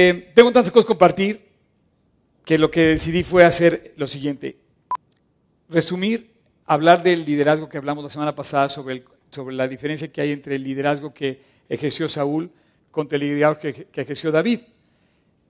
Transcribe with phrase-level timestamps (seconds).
[0.00, 1.40] Eh, tengo tantas cosas que compartir
[2.44, 4.56] que lo que decidí fue hacer lo siguiente.
[5.68, 6.30] Resumir,
[6.66, 10.54] hablar del liderazgo que hablamos la semana pasada sobre, sobre la diferencia que hay entre
[10.54, 12.48] el liderazgo que ejerció Saúl
[12.92, 14.60] contra el liderazgo que, ejerció David.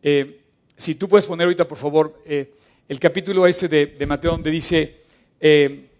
[0.02, 0.40] Eh,
[0.74, 2.50] si tú puedes poner ahorita, por favor, eh,
[2.88, 5.02] el capítulo ese de, Mateo donde dice
[5.40, 5.90] el,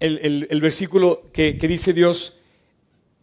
[0.00, 2.40] el, versículo que, que, dice Dios,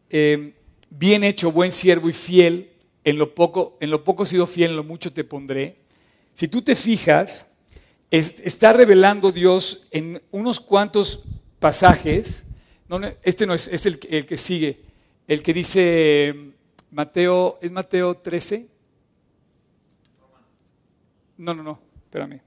[0.08, 2.71] bien hecho, buen siervo y fiel,
[3.04, 5.76] en lo poco, en lo poco he sido fiel, en lo mucho te pondré.
[6.34, 7.52] Si tú te fijas,
[8.10, 11.26] está revelando Dios en unos cuantos
[11.60, 12.46] pasajes.
[13.24, 14.80] este no es, es el, que sigue,
[15.28, 16.36] el que dice
[16.92, 18.68] Mateo, ¿es Mateo 13?
[21.38, 22.42] No, no, no, espérame.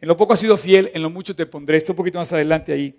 [0.00, 1.78] En lo poco has sido fiel, en lo mucho te pondré.
[1.78, 2.94] Está un poquito más adelante ahí.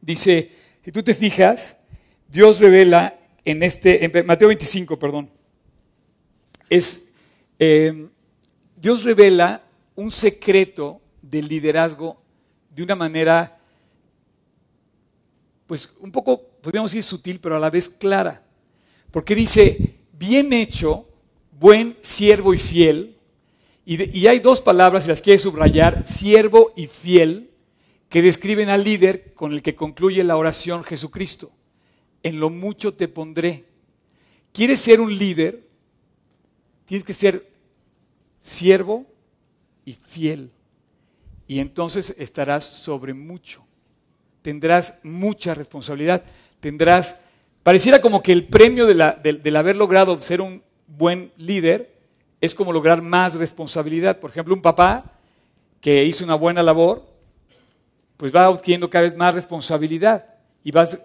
[0.00, 0.50] Dice,
[0.82, 1.80] si tú te fijas,
[2.28, 5.35] Dios revela en este, Mateo 25, perdón
[6.70, 7.08] es,
[7.58, 8.08] eh,
[8.76, 12.20] Dios revela un secreto del liderazgo
[12.74, 13.58] de una manera,
[15.66, 18.42] pues un poco, podríamos decir sutil, pero a la vez clara.
[19.10, 21.08] Porque dice, bien hecho,
[21.58, 23.16] buen siervo y fiel,
[23.88, 27.50] y, hay dos palabras, si las quiere subrayar, siervo y fiel,
[28.08, 31.52] que describen al líder con el que concluye la oración Jesucristo.
[32.24, 33.64] En lo mucho te pondré.
[34.52, 35.65] ¿Quieres ser un líder?
[36.86, 37.46] Tienes que ser
[38.40, 39.04] siervo
[39.84, 40.50] y fiel.
[41.46, 43.64] Y entonces estarás sobre mucho.
[44.42, 46.22] Tendrás mucha responsabilidad.
[46.60, 47.20] Tendrás,
[47.62, 51.94] pareciera como que el premio del haber logrado ser un buen líder
[52.40, 54.18] es como lograr más responsabilidad.
[54.18, 55.12] Por ejemplo, un papá
[55.80, 57.04] que hizo una buena labor,
[58.16, 60.24] pues va adquiriendo cada vez más responsabilidad
[60.64, 60.98] y vas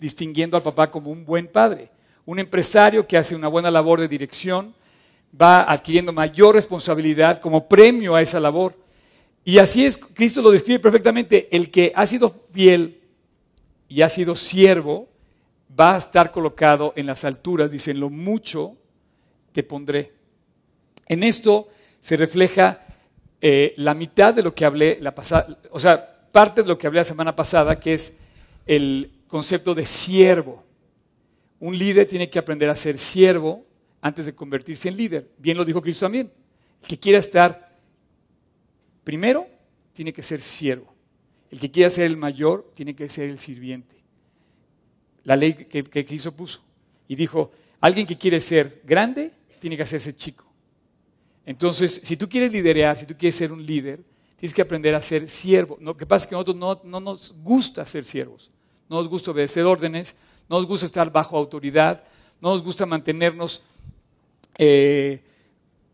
[0.00, 1.90] distinguiendo al papá como un buen padre.
[2.24, 4.74] Un empresario que hace una buena labor de dirección,
[5.40, 8.74] va adquiriendo mayor responsabilidad como premio a esa labor.
[9.44, 13.00] Y así es, Cristo lo describe perfectamente, el que ha sido fiel
[13.88, 15.08] y ha sido siervo,
[15.78, 18.76] va a estar colocado en las alturas, dice, en lo mucho
[19.52, 20.12] te pondré.
[21.06, 21.68] En esto
[22.00, 22.84] se refleja
[23.40, 26.86] eh, la mitad de lo que hablé la pasada, o sea, parte de lo que
[26.86, 28.18] hablé la semana pasada, que es
[28.66, 30.64] el concepto de siervo.
[31.60, 33.64] Un líder tiene que aprender a ser siervo
[34.00, 35.30] antes de convertirse en líder.
[35.38, 36.32] Bien lo dijo Cristo también.
[36.82, 37.76] El que quiera estar
[39.04, 39.46] primero
[39.92, 40.94] tiene que ser siervo.
[41.50, 43.96] El que quiera ser el mayor tiene que ser el sirviente.
[45.24, 46.60] La ley que, Cristo puso.
[47.08, 47.50] Y dijo,
[47.80, 50.44] alguien que quiere ser grande tiene que hacerse chico.
[51.44, 54.00] Entonces, si tú quieres liderear, si tú quieres ser un líder,
[54.36, 55.78] tienes que aprender a ser siervo.
[55.80, 58.50] Lo que pasa es que a nosotros no, no nos gusta ser siervos.
[58.88, 60.14] No nos gusta obedecer órdenes,
[60.48, 62.04] no nos gusta estar bajo autoridad,
[62.40, 63.62] no nos gusta mantenernos
[64.58, 65.22] eh,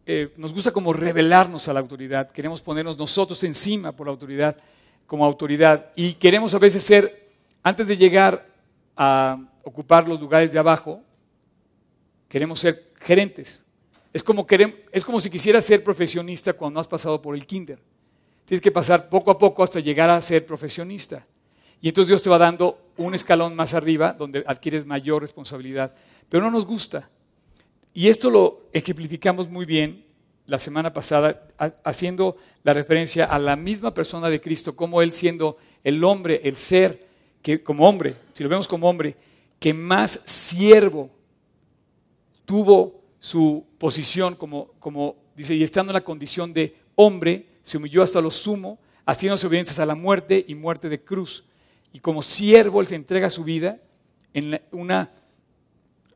[0.06, 4.56] eh, nos gusta como revelarnos a la autoridad, queremos ponernos nosotros encima por la autoridad,
[5.06, 7.28] como autoridad, y queremos a veces ser,
[7.62, 8.46] antes de llegar
[8.96, 11.00] a ocupar los lugares de abajo,
[12.28, 13.64] queremos ser gerentes.
[14.12, 14.46] Es como,
[14.92, 17.78] es como si quisieras ser profesionista cuando has pasado por el kinder.
[18.44, 21.26] Tienes que pasar poco a poco hasta llegar a ser profesionista.
[21.80, 25.92] Y entonces Dios te va dando un escalón más arriba donde adquieres mayor responsabilidad.
[26.28, 27.10] Pero no nos gusta.
[27.94, 30.04] Y esto lo ejemplificamos muy bien
[30.46, 31.48] la semana pasada,
[31.84, 36.56] haciendo la referencia a la misma persona de Cristo, como Él siendo el hombre, el
[36.56, 37.06] ser,
[37.40, 39.16] que como hombre, si lo vemos como hombre,
[39.60, 41.08] que más siervo
[42.44, 48.02] tuvo su posición como, como dice, y estando en la condición de hombre, se humilló
[48.02, 51.44] hasta lo sumo, haciéndose obedientes a la muerte y muerte de cruz.
[51.92, 53.80] Y como siervo, Él se entrega su vida
[54.32, 55.12] en una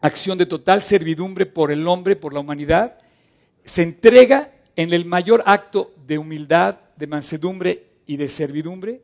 [0.01, 2.99] acción de total servidumbre por el hombre, por la humanidad,
[3.65, 9.03] se entrega en el mayor acto de humildad, de mansedumbre y de servidumbre,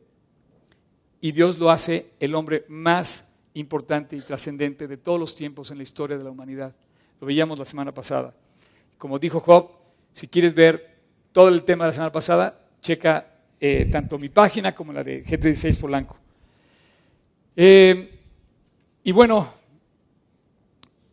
[1.21, 5.77] y Dios lo hace el hombre más importante y trascendente de todos los tiempos en
[5.77, 6.75] la historia de la humanidad.
[7.19, 8.33] Lo veíamos la semana pasada.
[8.97, 9.71] Como dijo Job,
[10.11, 10.95] si quieres ver
[11.31, 13.27] todo el tema de la semana pasada, checa
[13.59, 16.17] eh, tanto mi página como la de G36 Polanco.
[17.55, 18.19] Eh,
[19.03, 19.54] y bueno,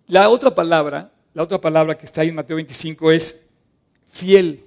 [0.09, 3.51] la otra palabra, la otra palabra que está ahí en Mateo 25 es
[4.09, 4.65] fiel.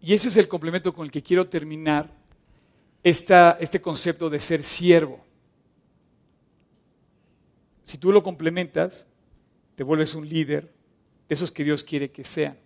[0.00, 2.10] Y ese es el complemento con el que quiero terminar
[3.02, 5.24] este concepto de ser siervo.
[7.82, 9.06] Si tú lo complementas,
[9.74, 10.72] te vuelves un líder
[11.28, 12.58] de esos que Dios quiere que sean.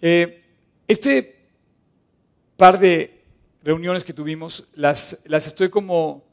[0.00, 0.44] Eh,
[0.88, 1.46] este
[2.56, 3.22] par de
[3.62, 6.24] reuniones que tuvimos las, las estoy como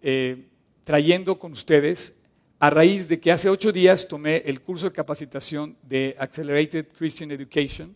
[0.00, 0.48] eh,
[0.88, 2.16] trayendo con ustedes
[2.58, 7.30] a raíz de que hace ocho días tomé el curso de capacitación de Accelerated Christian
[7.30, 7.94] Education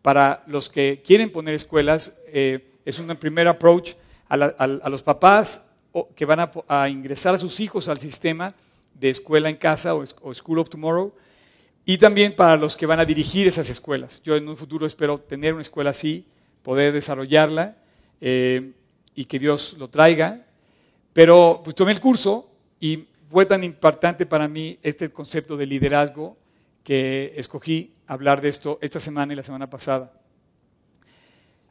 [0.00, 2.16] para los que quieren poner escuelas.
[2.28, 3.92] Eh, es un primer approach
[4.30, 5.76] a, los papás
[6.16, 8.54] que van a, ingresar a sus hijos al sistema
[8.94, 11.12] de escuela en casa o, School of Tomorrow.
[11.84, 14.22] Y también para los que van a dirigir esas escuelas.
[14.22, 16.24] Yo en un futuro espero tener una escuela así,
[16.62, 17.76] poder desarrollarla
[18.18, 18.72] eh,
[19.14, 20.46] y que Dios lo traiga.
[21.12, 26.36] Pero pues, tomé el curso y fue tan importante para mí este concepto de liderazgo
[26.84, 30.12] que escogí hablar de esto esta semana y la semana pasada.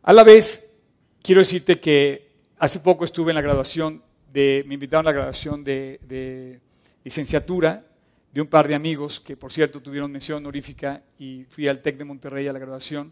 [0.03, 0.73] A la vez,
[1.21, 4.01] quiero decirte que hace poco estuve en la graduación
[4.31, 6.59] de, me invitaron a la graduación de,
[7.03, 7.85] licenciatura
[8.31, 11.97] de un par de amigos que, por cierto, tuvieron mención honorífica y fui al TEC
[11.97, 13.11] de Monterrey a la graduación.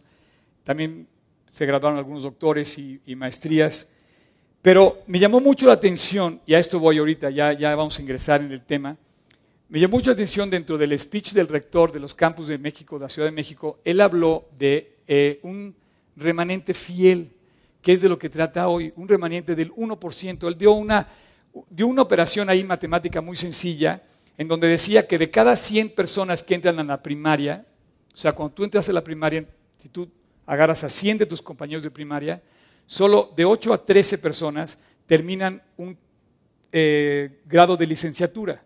[0.63, 1.07] También
[1.45, 3.89] se graduaron algunos doctores y maestrías.
[4.61, 8.01] Pero me llamó mucho la atención, y a esto voy ahorita, ya, ya vamos a
[8.01, 8.97] ingresar en el tema,
[9.69, 12.97] me llamó mucho la atención dentro del speech del rector de los campus de México,
[12.97, 15.75] de la Ciudad de México, él habló de eh, un
[16.15, 17.31] remanente fiel,
[17.81, 20.47] que es de lo que trata hoy, un remanente del 1%.
[20.47, 21.07] Él dio una,
[21.69, 24.03] dio una operación ahí matemática muy sencilla,
[24.37, 27.65] en donde decía que de cada 100 personas que entran a la primaria,
[28.13, 29.45] o sea, cuando tú entras a la primaria,
[29.77, 30.09] si tú
[30.45, 32.41] agarras a 100 de tus compañeros de primaria,
[32.87, 35.95] solo de 8 a 13 personas terminan un
[36.71, 38.63] eh, grado de licenciatura.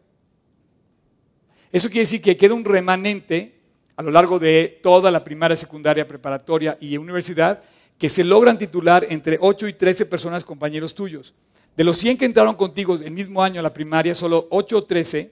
[1.71, 3.59] Eso quiere decir que queda un remanente
[3.95, 7.61] a lo largo de toda la primaria, secundaria, preparatoria y universidad
[7.97, 11.33] que se logran titular entre 8 y 13 personas, compañeros tuyos.
[11.75, 14.83] De los 100 que entraron contigo el mismo año a la primaria, solo 8 o
[14.83, 15.31] 13,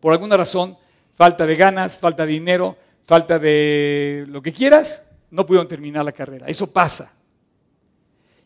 [0.00, 0.76] por alguna razón,
[1.14, 6.12] falta de ganas, falta de dinero, falta de lo que quieras, no pudieron terminar la
[6.12, 6.46] carrera.
[6.46, 7.19] Eso pasa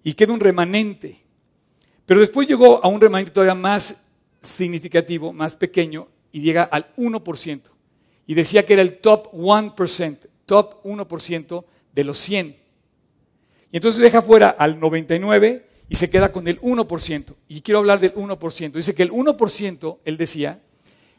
[0.04, 1.16] y queda un remanente.
[2.06, 4.04] Pero después llegó a un remanente todavía más
[4.40, 7.62] significativo, más pequeño, y llega al 1%.
[8.26, 11.64] Y decía que era el top 1%, top 1%
[11.94, 12.56] de los 100.
[13.72, 17.34] Y entonces deja fuera al 99 y se queda con el 1%.
[17.48, 18.72] Y quiero hablar del 1%.
[18.72, 20.60] Dice que el 1%, él decía,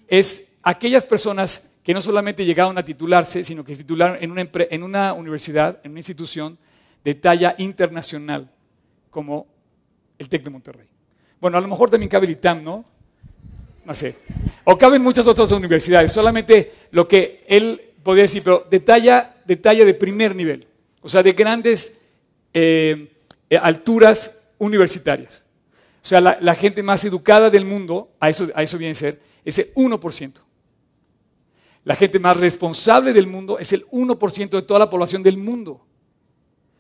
[0.08, 4.48] es aquellas personas que no solamente llegaron a titularse, sino que se titularon en una,
[4.54, 6.58] en una universidad, en una institución
[7.04, 8.55] de talla internacional
[9.16, 9.48] como
[10.18, 10.90] el TEC de Monterrey.
[11.40, 12.84] Bueno, a lo mejor también cabe el ITAM, ¿no?
[13.86, 14.14] No sé.
[14.66, 16.12] O caben muchas otras universidades.
[16.12, 20.68] Solamente lo que él podía decir, pero de talla, de, primer nivel.
[21.00, 22.02] O sea, de grandes
[22.54, 23.10] eh,
[23.62, 25.46] alturas universitarias.
[26.04, 29.22] O sea, la, gente más educada del mundo, a eso, a eso viene a ser,
[29.46, 30.42] ese 1%.
[31.86, 35.72] La gente más responsable del mundo es el 1% de toda la población del mundo.
[35.72, 35.86] O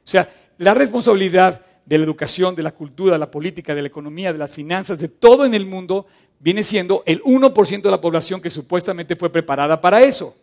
[0.04, 4.34] sea, la responsabilidad de la educación, de la cultura, de la política, de la economía,
[4.34, 6.08] de las finanzas, de todo en el mundo,
[6.40, 10.36] viene siendo el 1% de la población que supuestamente fue preparada para eso.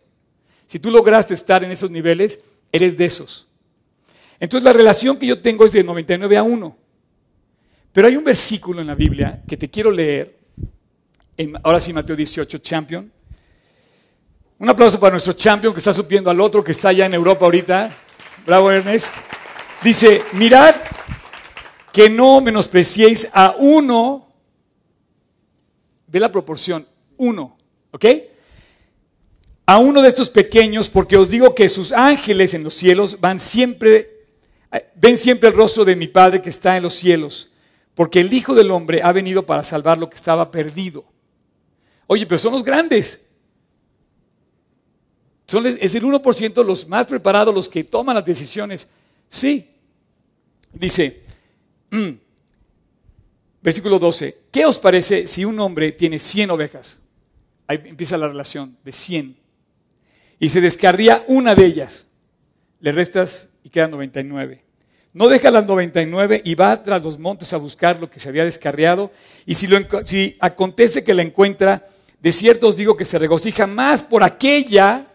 [0.65, 2.39] Si tú lograste estar en esos niveles,
[2.71, 3.47] eres de esos.
[4.39, 6.77] Entonces la relación que yo tengo es de 99 a 1.
[7.91, 10.35] Pero hay un versículo en la Biblia que te quiero leer,
[11.37, 13.11] en, ahora sí Mateo 18, champion.
[14.59, 17.45] Un aplauso para nuestro champion que está subiendo al otro que está allá en Europa
[17.45, 17.95] ahorita.
[18.45, 19.13] Bravo Ernest.
[19.83, 20.73] Dice, mirad
[21.93, 24.27] que no menospreciéis a uno,
[26.07, 26.85] ve la proporción,
[27.17, 27.55] uno,
[27.91, 28.05] ¿ok?
[29.67, 33.39] A uno de estos pequeños, porque os digo que sus ángeles en los cielos van
[33.39, 34.25] siempre,
[34.71, 37.51] eh, ven siempre el rostro de mi Padre que está en los cielos,
[37.93, 41.05] porque el Hijo del Hombre ha venido para salvar lo que estaba perdido.
[42.07, 43.21] Oye, pero son los grandes.
[45.45, 48.87] Son, es el 1% los más preparados, los que toman las decisiones.
[49.29, 49.69] Sí.
[50.73, 51.22] Dice.
[53.61, 54.37] Versículo 12.
[54.51, 56.99] ¿Qué os parece si un hombre tiene 100 ovejas?
[57.67, 59.37] Ahí empieza la relación de 100.
[60.39, 62.07] Y se descarría una de ellas.
[62.81, 64.63] Le restas y quedan 99.
[65.13, 68.43] No deja las 99 y va tras los montes a buscar lo que se había
[68.43, 69.11] descarriado.
[69.45, 69.67] Y si,
[70.05, 71.85] si acontece que la encuentra,
[72.19, 75.07] de cierto os digo que se regocija más por aquella,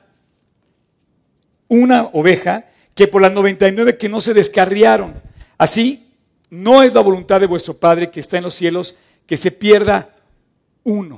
[1.66, 5.20] una oveja, que por las 99 que no se descarriaron.
[5.58, 6.07] Así
[6.50, 10.16] no es la voluntad de vuestro Padre que está en los cielos que se pierda
[10.84, 11.16] uno.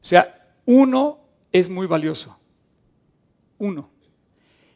[0.00, 1.18] O sea, uno
[1.52, 2.38] es muy valioso.
[3.58, 3.90] Uno.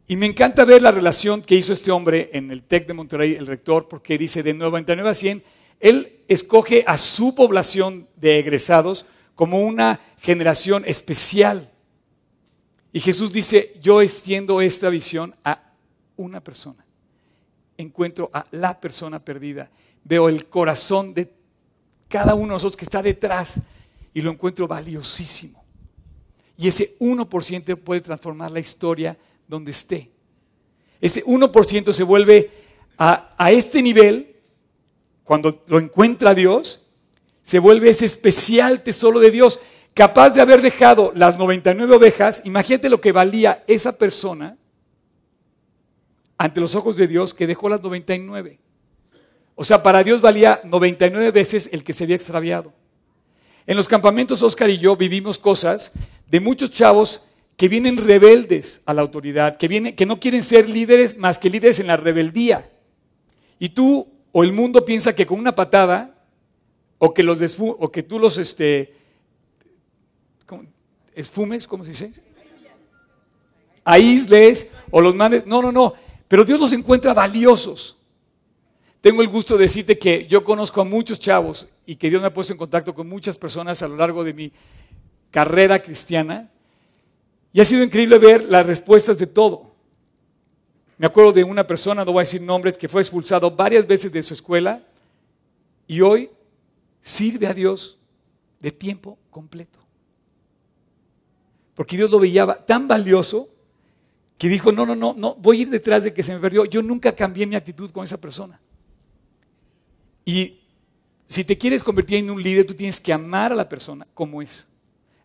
[0.06, 3.34] Y me encanta ver la relación que hizo este hombre en el TEC de Monterrey,
[3.34, 5.42] el rector, porque dice de 99 a 100,
[5.80, 11.70] él escoge a su población de egresados como una generación especial.
[12.92, 15.72] Y Jesús dice, yo extiendo esta visión a
[16.16, 16.83] una persona
[17.78, 19.70] encuentro a la persona perdida.
[20.04, 21.32] Veo el corazón de
[22.08, 23.60] cada uno de nosotros que está detrás
[24.12, 25.64] y lo encuentro valiosísimo.
[26.56, 29.16] Y ese 1% puede transformar la historia
[29.48, 30.10] donde esté.
[31.00, 32.50] Ese 1% se vuelve
[32.96, 34.36] a, a este nivel,
[35.24, 36.82] cuando lo encuentra Dios,
[37.42, 39.58] se vuelve ese especial tesoro de Dios,
[39.92, 42.42] capaz de haber dejado las 99 ovejas.
[42.44, 44.56] Imagínate lo que valía esa persona
[46.36, 48.58] ante los ojos de Dios que dejó las 99.
[49.54, 52.72] O sea, para Dios valía 99 veces el que se había extraviado.
[53.66, 55.92] En los campamentos Oscar y yo vivimos cosas
[56.28, 57.26] de muchos chavos
[57.56, 61.50] que vienen rebeldes a la autoridad, que, vienen, que no quieren ser líderes más que
[61.50, 62.70] líderes en la rebeldía.
[63.58, 66.14] Y tú o el mundo piensa que con una patada
[66.98, 68.94] o que, los o que tú los este,
[71.14, 72.12] esfumes, ¿cómo se dice?
[73.84, 75.46] Aísles o los mandes.
[75.46, 75.94] No, no, no.
[76.34, 77.96] Pero Dios los encuentra valiosos.
[79.00, 82.26] Tengo el gusto de decirte que yo conozco a muchos chavos y que Dios me
[82.26, 84.52] ha puesto en contacto con muchas personas a lo largo de mi
[85.30, 86.50] carrera cristiana.
[87.52, 89.76] Y ha sido increíble ver las respuestas de todo.
[90.98, 94.10] Me acuerdo de una persona, no voy a decir nombres, que fue expulsado varias veces
[94.10, 94.82] de su escuela
[95.86, 96.30] y hoy
[97.00, 97.96] sirve a Dios
[98.58, 99.78] de tiempo completo.
[101.76, 103.53] Porque Dios lo veía tan valioso
[104.38, 106.64] que dijo, no, no, no, no, voy a ir detrás de que se me perdió.
[106.64, 108.60] Yo nunca cambié mi actitud con esa persona.
[110.24, 110.60] Y
[111.26, 114.42] si te quieres convertir en un líder, tú tienes que amar a la persona como
[114.42, 114.66] es,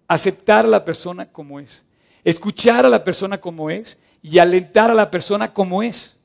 [0.08, 1.86] aceptar a la persona como es,
[2.24, 6.18] escuchar a la persona como es y alentar a la persona como es.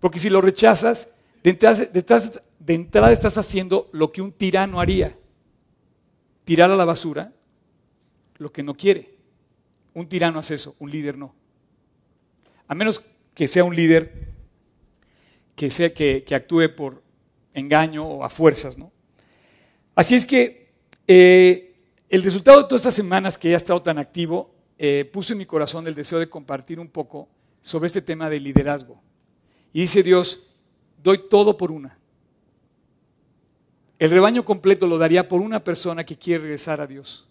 [0.00, 1.50] Porque si lo rechazas, de
[2.74, 5.16] entrada, estás haciendo lo que un tirano haría,
[6.44, 7.32] tirar a la basura
[8.38, 9.16] lo que no quiere.
[9.94, 11.34] Un tirano hace eso, un líder no.
[12.68, 13.02] A menos
[13.34, 14.28] que sea un líder
[15.54, 17.02] que, sea, que actúe por
[17.54, 18.92] engaño o a fuerzas, ¿no?
[19.94, 20.68] Así es que
[21.06, 21.74] eh,
[22.08, 25.46] el resultado de todas estas semanas que he estado tan activo, eh, puso en mi
[25.46, 27.28] corazón el deseo de compartir un poco
[27.62, 29.00] sobre este tema de liderazgo.
[29.72, 30.48] Y dice Dios,
[31.02, 31.98] doy todo por una.
[33.98, 37.26] El rebaño completo lo daría por una persona que quiere regresar a Dios.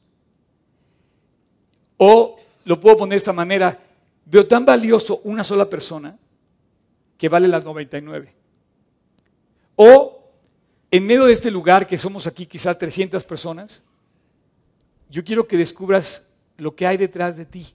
[1.98, 3.80] O lo puedo poner de esta manera,
[4.25, 6.17] veo tan valioso una sola persona
[7.17, 8.34] que vale las 99.
[9.75, 10.32] O
[10.91, 13.84] en medio de este lugar, que somos aquí quizás 300 personas,
[15.10, 17.67] yo quiero que descubras lo que hay detrás de ti.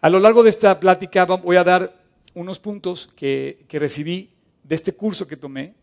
[0.00, 1.94] A lo largo de esta plática voy a dar
[2.34, 4.30] unos puntos que, que recibí
[4.62, 5.74] de este curso que tomé,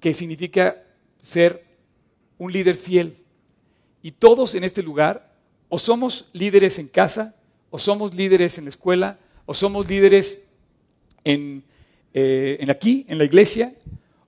[0.00, 0.82] que significa
[1.18, 1.64] ser
[2.38, 3.16] un líder fiel.
[4.02, 5.32] Y todos en este lugar,
[5.68, 7.34] o somos líderes en casa,
[7.72, 10.44] o somos líderes en la escuela, o somos líderes
[11.24, 11.64] en,
[12.12, 13.72] eh, en aquí, en la iglesia,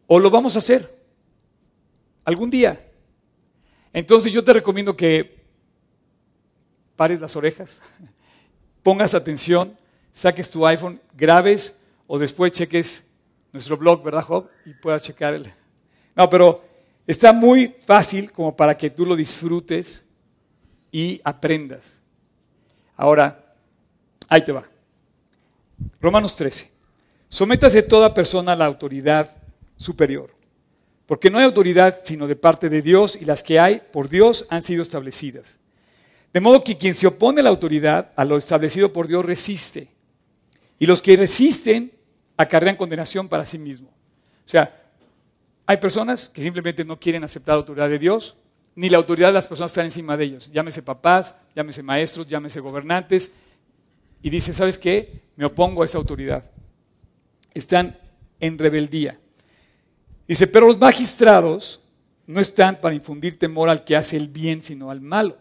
[0.07, 0.91] o lo vamos a hacer
[2.25, 2.91] algún día.
[3.93, 5.45] Entonces yo te recomiendo que
[6.97, 7.83] pares las orejas,
[8.83, 9.77] pongas atención,
[10.11, 13.11] saques tu iPhone, grabes o después cheques
[13.53, 14.49] nuestro blog, ¿verdad, Job?
[14.65, 15.47] Y puedas checar el...
[16.17, 16.65] No, pero
[17.07, 20.07] está muy fácil como para que tú lo disfrutes
[20.91, 22.01] y aprendas.
[22.97, 23.55] Ahora,
[24.29, 24.65] ahí te va.
[26.01, 26.71] Romanos 13.
[27.29, 29.31] Sométase toda persona a la autoridad
[29.77, 30.31] superior.
[31.07, 34.47] Porque no hay autoridad sino de parte de Dios y las que hay por Dios
[34.51, 35.59] han sido establecidas.
[36.33, 39.89] De modo que quien se opone a la autoridad, a lo establecido por Dios, resiste.
[40.79, 41.93] Y los que resisten
[42.37, 43.89] acarrean condenación para sí mismo.
[43.89, 44.83] O sea,
[45.67, 48.37] hay personas que simplemente no quieren aceptar la autoridad de Dios,
[48.77, 50.51] ni la autoridad de las personas que están encima de ellos.
[50.53, 53.31] Llámese papás, llámese maestros, llámese gobernantes.
[54.23, 55.23] Y dice, ¿sabes qué?
[55.37, 56.51] Me opongo a esa autoridad.
[57.53, 57.99] Están
[58.41, 59.19] en rebeldía.
[60.27, 61.83] Dice, pero los magistrados
[62.27, 65.37] no están para infundir temor al que hace el bien, sino al malo.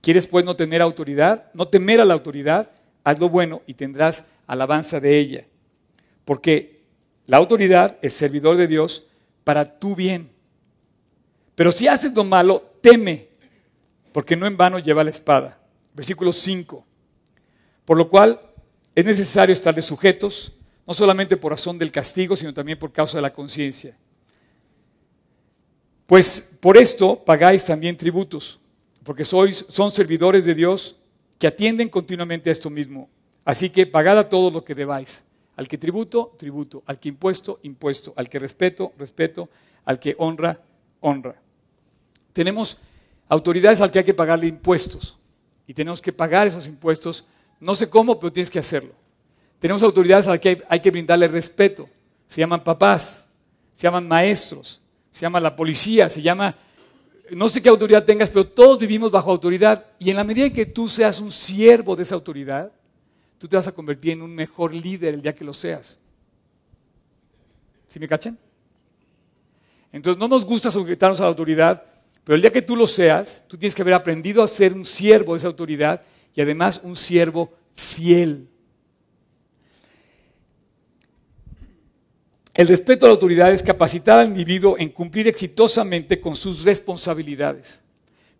[0.00, 1.50] ¿Quieres pues no tener autoridad?
[1.54, 2.70] No temer a la autoridad,
[3.04, 5.46] haz lo bueno y tendrás alabanza de ella.
[6.24, 6.82] Porque
[7.26, 9.06] la autoridad es servidor de Dios
[9.44, 10.33] para tu bien.
[11.54, 13.28] Pero si haces lo malo, teme,
[14.12, 15.58] porque no en vano lleva la espada.
[15.94, 16.84] Versículo 5.
[17.84, 18.40] Por lo cual
[18.94, 23.18] es necesario estar de sujetos no solamente por razón del castigo, sino también por causa
[23.18, 23.96] de la conciencia.
[26.06, 28.60] Pues por esto pagáis también tributos,
[29.02, 30.96] porque sois, son servidores de Dios
[31.38, 33.08] que atienden continuamente a esto mismo.
[33.44, 35.26] Así que pagad a todo lo que debáis.
[35.56, 36.82] Al que tributo, tributo.
[36.86, 38.12] Al que impuesto, impuesto.
[38.16, 39.48] Al que respeto, respeto.
[39.84, 40.60] Al que honra,
[41.00, 41.40] honra.
[42.34, 42.76] Tenemos
[43.28, 45.16] autoridades al que hay que pagarle impuestos.
[45.66, 47.24] Y tenemos que pagar esos impuestos.
[47.58, 48.92] No sé cómo, pero tienes que hacerlo.
[49.58, 51.88] Tenemos autoridades a las que hay, que brindarle respeto.
[52.28, 53.28] Se llaman papás,
[53.72, 56.54] se llaman maestros, se llama la policía, se llama,
[57.30, 59.86] no sé qué autoridad tengas, pero todos vivimos bajo autoridad.
[59.98, 62.72] Y en la medida en que tú seas un siervo de esa autoridad,
[63.38, 65.98] tú te vas a convertir en un mejor líder el día que lo seas.
[67.88, 68.36] ¿Sí me cachan?
[69.92, 71.84] Entonces no nos gusta sujetarnos a la autoridad,
[72.24, 74.86] pero el día que tú lo seas, tú tienes que haber aprendido a ser un
[74.86, 76.02] siervo de esa autoridad
[76.34, 78.48] y además un siervo fiel.
[82.54, 87.82] El respeto a la autoridad es capacitar al individuo en cumplir exitosamente con sus responsabilidades.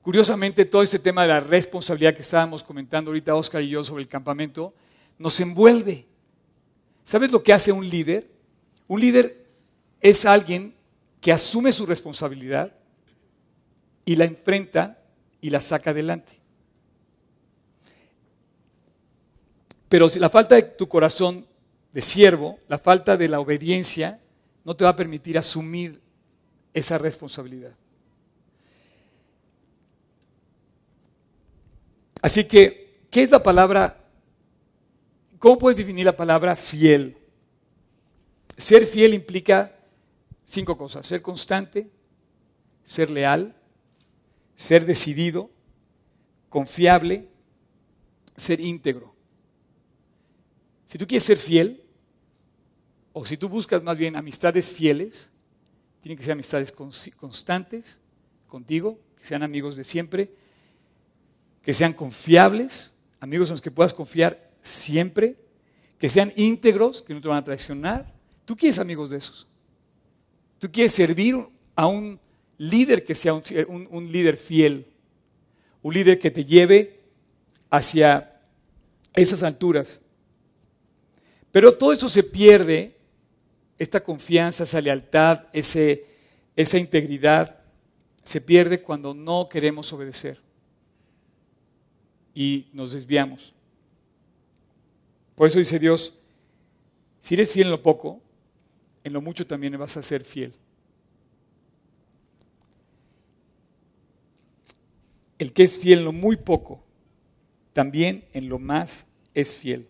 [0.00, 4.02] Curiosamente, todo este tema de la responsabilidad que estábamos comentando ahorita Oscar y yo sobre
[4.02, 4.72] el campamento,
[5.18, 6.06] nos envuelve.
[7.02, 8.30] ¿Sabes lo que hace un líder?
[8.86, 9.44] Un líder
[10.00, 10.74] es alguien
[11.20, 12.72] que asume su responsabilidad
[14.04, 14.98] y la enfrenta
[15.40, 16.32] y la saca adelante.
[19.88, 21.46] Pero si la falta de tu corazón
[21.92, 24.20] de siervo, la falta de la obediencia,
[24.64, 26.00] no te va a permitir asumir
[26.72, 27.76] esa responsabilidad.
[32.20, 34.02] Así que, ¿qué es la palabra?
[35.38, 37.18] ¿Cómo puedes definir la palabra fiel?
[38.56, 39.76] Ser fiel implica
[40.42, 41.06] cinco cosas.
[41.06, 41.90] Ser constante,
[42.82, 43.54] ser leal,
[44.54, 45.50] ser decidido,
[46.48, 47.28] confiable,
[48.36, 49.14] ser íntegro.
[50.86, 51.82] Si tú quieres ser fiel,
[53.12, 55.30] o si tú buscas más bien amistades fieles,
[56.00, 58.00] tienen que ser amistades constantes
[58.48, 60.34] contigo, que sean amigos de siempre,
[61.62, 65.36] que sean confiables, amigos en los que puedas confiar siempre,
[65.98, 68.12] que sean íntegros, que no te van a traicionar.
[68.44, 69.48] Tú quieres amigos de esos.
[70.58, 71.36] Tú quieres servir
[71.74, 72.20] a un
[72.70, 74.86] líder que sea un, líder fiel,
[75.82, 77.00] un líder que te lleve
[77.70, 78.40] hacia
[79.14, 80.00] esas alturas.
[81.50, 82.96] Pero todo eso se pierde
[83.78, 87.58] esta confianza, esa lealtad, esa integridad
[88.22, 90.38] se pierde cuando no queremos obedecer
[92.34, 93.52] y nos desviamos.
[95.34, 96.14] Por eso dice Dios,
[97.18, 98.20] si eres fiel en lo poco,
[99.02, 100.54] en lo mucho también vas a ser fiel.
[105.44, 106.82] El que es fiel en lo muy poco,
[107.74, 109.86] también en lo más es fiel.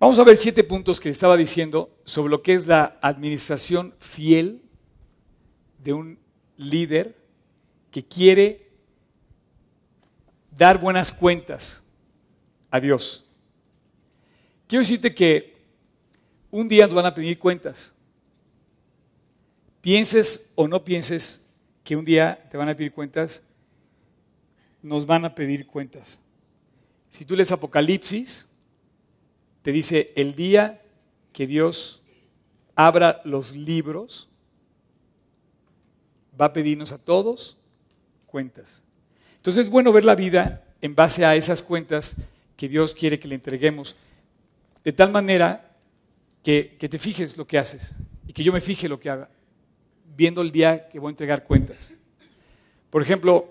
[0.00, 4.62] Vamos a ver siete puntos que estaba diciendo sobre lo que es la administración fiel
[5.84, 6.18] de un
[6.56, 7.14] líder
[7.90, 8.70] que quiere
[10.56, 11.84] dar buenas cuentas
[12.70, 13.26] a Dios.
[14.66, 15.58] Quiero decirte que
[16.50, 17.92] un día nos van a pedir cuentas.
[19.82, 21.51] Pienses o no pienses
[21.84, 23.42] que un día te van a pedir cuentas,
[24.82, 26.20] nos van a pedir cuentas.
[27.08, 28.48] Si tú lees Apocalipsis,
[29.62, 30.82] te dice, el día
[31.32, 32.02] que Dios
[32.74, 34.28] abra los libros,
[36.40, 37.58] va a pedirnos a todos
[38.26, 38.82] cuentas.
[39.36, 42.16] Entonces es bueno ver la vida en base a esas cuentas
[42.56, 43.96] que Dios quiere que le entreguemos,
[44.84, 45.76] de tal manera
[46.42, 47.94] que, que te fijes lo que haces
[48.26, 49.28] y que yo me fije lo que haga,
[50.16, 51.92] viendo el día que voy a entregar cuentas.
[52.90, 53.48] Por ejemplo,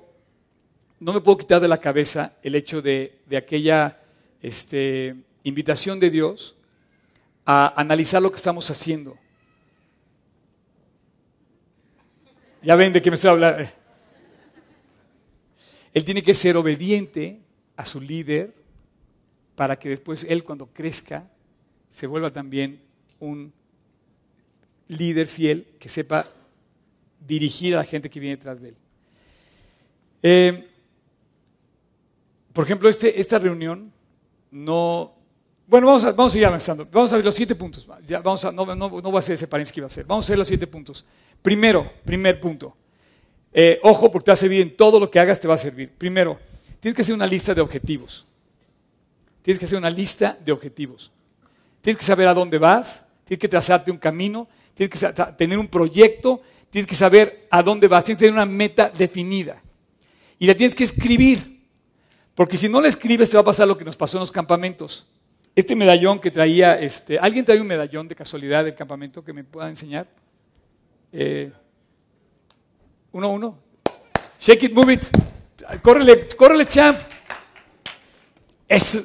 [1.00, 4.00] no me puedo quitar de la cabeza el hecho de, de aquella
[4.42, 6.56] este, invitación de Dios
[7.46, 9.18] a analizar lo que estamos haciendo.
[12.62, 13.68] Ya ven de qué me estoy hablando.
[15.94, 17.40] Él tiene que ser obediente
[17.76, 18.54] a su líder
[19.56, 21.30] para que después él cuando crezca
[21.90, 22.82] se vuelva también
[23.20, 23.52] un
[24.88, 26.28] líder fiel que sepa
[27.26, 28.76] dirigir a la gente que viene detrás de él.
[30.24, 30.68] Eh,
[32.54, 33.92] por ejemplo, este, esta reunión
[34.52, 35.14] no,
[35.68, 36.86] bueno, vamos a, vamos ir avanzando.
[36.92, 37.88] Vamos a ver los siete puntos.
[38.06, 40.06] Ya, vamos a, no voy a hacer ese paréntesis que iba a hacer.
[40.06, 41.06] Vamos a ver los siete puntos.
[41.42, 42.76] Primero, primer punto.
[43.54, 45.58] Eh, ojo, porque te va a servir en todo lo que hagas, te va a
[45.58, 45.90] servir.
[45.98, 46.40] Primero,
[46.80, 48.26] tienes que hacer una lista de objetivos.
[49.42, 51.12] Tienes que hacer una lista de objetivos.
[51.82, 55.68] Tienes que saber a dónde vas, tienes que trazarte un camino, tienes que tener un
[55.68, 59.62] proyecto, tienes que saber a dónde vas, tienes que tener una meta definida.
[60.40, 61.62] Y la tienes que escribir.
[62.34, 64.32] Porque si no la escribes, te va a pasar lo que nos pasó en los
[64.32, 65.06] campamentos.
[65.54, 69.44] Este medallón que traía, este, ¿alguien trae un medallón de casualidad del campamento que me
[69.44, 70.08] pueda enseñar?
[71.12, 71.52] Eh,
[73.12, 73.60] uno, uno.
[74.40, 75.04] Shake it, move it.
[75.82, 76.98] Córrele, córrele, champ.
[78.68, 79.04] Eso.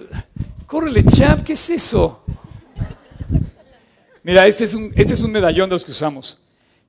[0.67, 2.25] Córrele, champ, ¿qué es eso?
[4.23, 6.39] Mira, este es, un, este es un medallón de los que usamos.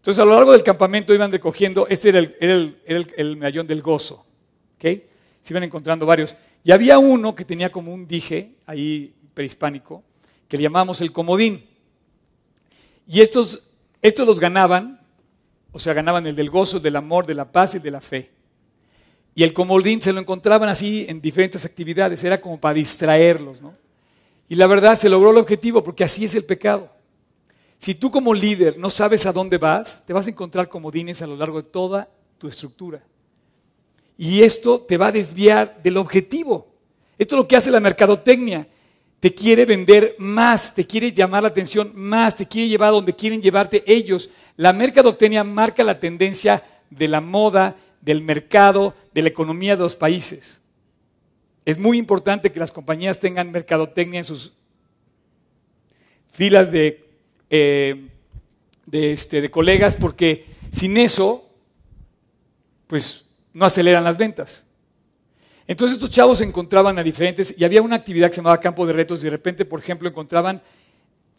[0.07, 4.25] Entonces, a lo largo del campamento iban recogiendo, este era el, medallón del gozo.
[4.77, 4.83] ¿ok?
[5.41, 6.37] Se iban encontrando varios.
[6.63, 10.05] Y había uno que tenía como un dije ahí prehispánico,
[10.47, 11.61] que le llamamos el comodín.
[13.05, 13.63] Y estos,
[14.01, 15.01] estos los ganaban
[15.73, 18.31] o sea, ganaban el del gozo, del amor, de la paz y de la fe.
[19.35, 23.75] Y el comodín se lo encontraban así en diferentes actividades, era como para distraerlos, ¿no?
[24.47, 26.96] Y la verdad se logró el objetivo porque así es el pecado.
[27.79, 31.27] Si tú como líder no sabes a dónde vas, te vas a encontrar comodines a
[31.27, 33.03] lo largo de toda tu estructura.
[34.17, 36.67] Y esto te va a desviar del objetivo.
[37.17, 38.67] Esto es lo que hace la mercadotecnia.
[39.19, 43.15] Te quiere vender más, te quiere llamar la atención más, te quiere llevar a donde
[43.15, 44.29] quieren llevarte ellos.
[44.55, 49.95] La mercadotecnia marca la tendencia de la moda, del mercado, de la economía de los
[49.95, 50.61] países.
[51.65, 54.53] Es muy importante que las compañías tengan mercadotecnia en sus
[56.29, 57.06] filas de,
[57.49, 58.09] eh,
[58.85, 61.49] de, este, de colegas, porque sin eso,
[62.87, 64.65] pues no aceleran las ventas.
[65.67, 68.93] Entonces estos chavos encontraban a diferentes, y había una actividad que se llamaba campo de
[68.93, 70.61] retos, y de repente, por ejemplo, encontraban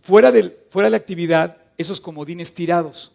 [0.01, 3.13] fuera, del, fuera de la actividad esos comodines tirados.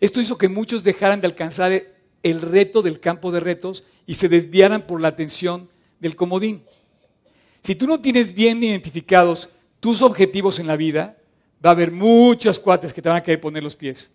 [0.00, 1.72] Esto hizo que muchos dejaran de alcanzar
[2.22, 5.68] el reto del campo de retos y se desviaran por la atención
[6.00, 6.62] del comodín.
[7.62, 9.48] Si tú no tienes bien identificados
[9.80, 11.16] tus objetivos en la vida,
[11.64, 14.10] va a haber muchas cuates que te van a querer poner los pies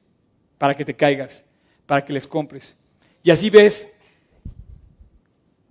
[0.58, 1.46] para que te caigas,
[1.86, 2.78] para que les compres.
[3.24, 3.94] Y así ves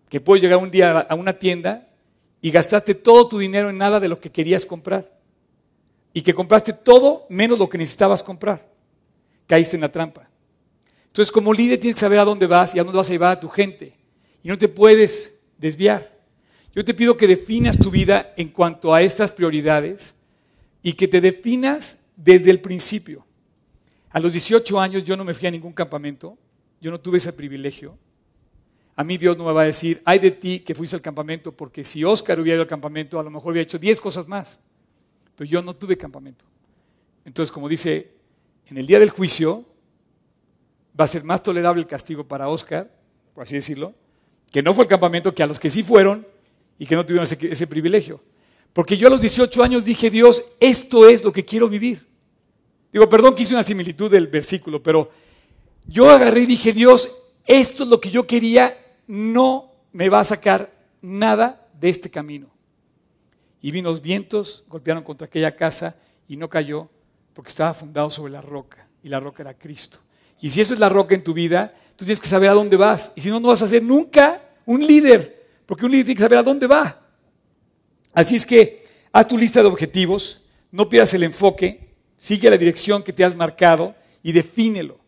[0.09, 1.89] que puedes llegar un día a una tienda
[2.41, 5.11] y gastaste todo tu dinero en nada de lo que querías comprar.
[6.13, 8.67] Y que compraste todo menos lo que necesitabas comprar.
[9.47, 10.29] Caíste en la trampa.
[11.07, 13.33] Entonces, como líder tienes que saber a dónde vas y a dónde vas a llevar
[13.33, 13.95] a tu gente.
[14.43, 16.15] Y no te puedes desviar.
[16.75, 20.15] Yo te pido que definas tu vida en cuanto a estas prioridades
[20.87, 23.27] y que te definas desde el principio.
[24.11, 26.39] A los 18 años yo no me fui a ningún campamento,
[26.81, 27.99] yo no tuve ese privilegio.
[28.95, 31.51] A mí Dios no me va a decir, ay de ti que fuiste al campamento,
[31.51, 34.61] porque si Oscar hubiera ido al campamento, a lo mejor hubiera hecho 10 cosas más.
[35.35, 36.45] Pero yo no tuve campamento.
[37.25, 38.13] Entonces, como dice,
[38.67, 39.65] en el día del juicio
[40.99, 42.89] va a ser más tolerable el castigo para Oscar,
[43.35, 43.93] por así decirlo,
[44.53, 46.25] que no fue el campamento, que a los que sí fueron
[46.79, 48.23] y que no tuvieron ese, privilegio.
[48.77, 52.07] Porque yo a los 18 años dije, Dios, esto es lo que quiero vivir.
[52.93, 55.11] Digo, perdón que hice una similitud del versículo, pero
[55.87, 57.11] yo agarré y dije, Dios,
[57.47, 62.51] esto es lo que yo quería, no me va a sacar nada de este camino.
[63.63, 65.97] Y vino los vientos, golpearon contra aquella casa
[66.29, 66.91] y no cayó
[67.33, 70.01] porque estaba fundado sobre la roca y la roca era Cristo.
[70.39, 72.77] Y si eso es la roca en tu vida, tú tienes que saber a dónde
[72.77, 73.15] vas.
[73.17, 76.25] Y si no, no vas a ser nunca un líder, porque un líder tiene que
[76.25, 77.06] saber a dónde va.
[78.17, 80.41] Así es que haz tu lista de objetivos,
[80.73, 84.99] no pierdas el enfoque, sigue la dirección que te has marcado y defínelo.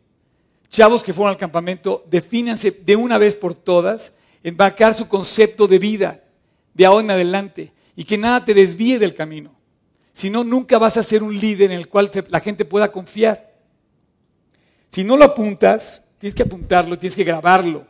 [0.68, 5.78] Chavos que fueron al campamento, defínanse de una vez por todas, embarcar su concepto de
[5.78, 6.22] vida
[6.74, 9.54] de ahora en adelante y que nada te desvíe del camino.
[10.12, 13.54] Si no, nunca vas a ser un líder en el cual la gente pueda confiar.
[14.88, 17.86] Si no lo apuntas, tienes que apuntarlo, tienes que grabarlo.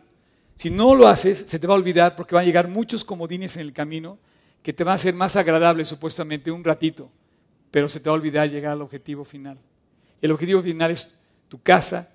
[0.54, 3.56] Si no lo haces, se te va a olvidar porque van a llegar muchos comodines
[3.56, 4.18] en el camino
[4.62, 7.10] que te van a hacer más agradable supuestamente un ratito,
[7.70, 9.58] pero se te va a olvidar llegar al objetivo final.
[10.20, 11.14] El objetivo final es
[11.48, 12.12] tu casa,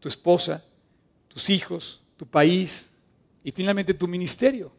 [0.00, 0.64] tu esposa,
[1.28, 2.90] tus hijos, tu país
[3.42, 4.72] y finalmente tu ministerio,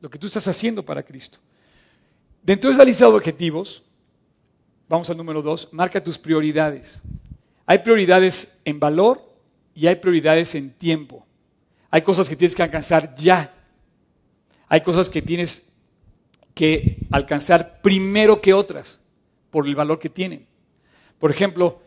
[0.00, 1.38] lo que tú estás haciendo para Cristo.
[2.42, 3.82] Dentro de esa lista de objetivos,
[4.88, 7.00] vamos al número dos, marca tus prioridades.
[7.66, 9.22] Hay prioridades en valor
[9.74, 11.26] y hay prioridades en tiempo.
[11.90, 13.54] Hay cosas que tienes que alcanzar ya.
[14.68, 15.67] Hay cosas que tienes
[16.58, 19.00] que alcanzar primero que otras
[19.48, 20.44] por el valor que tienen.
[21.20, 21.80] Por ejemplo,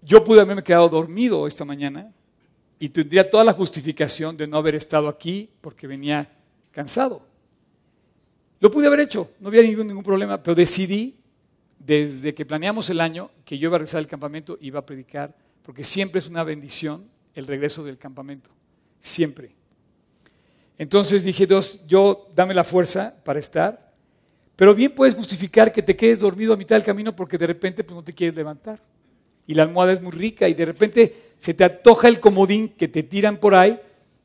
[0.00, 2.10] yo pude haberme quedado dormido esta mañana
[2.78, 6.26] y tendría toda la justificación de no haber estado aquí porque venía
[6.70, 7.20] cansado.
[8.60, 11.14] Lo pude haber hecho, no había ningún, problema, pero decidí
[11.78, 15.36] desde que planeamos el año que yo iba a regresar al campamento, iba a predicar,
[15.62, 18.48] porque siempre es una bendición el regreso del campamento,
[18.98, 19.57] siempre.
[20.78, 23.92] Entonces dije, Dios, yo dame la fuerza para estar,
[24.54, 27.82] pero bien puedes justificar que te quedes dormido a mitad del camino porque de repente
[27.82, 28.80] pues, no te quieres levantar.
[29.46, 32.86] Y la almohada es muy rica y de repente se te antoja el comodín que
[32.86, 33.78] te tiran por ahí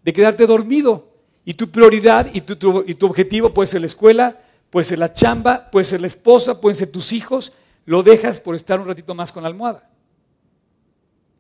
[0.04, 1.10] de quedarte dormido.
[1.46, 4.40] Y tu prioridad y tu, y tu objetivo puede ser la escuela,
[4.70, 7.54] puede ser la chamba, puede ser la esposa, pueden ser tus hijos,
[7.86, 9.90] lo dejas por estar un ratito más con la almohada.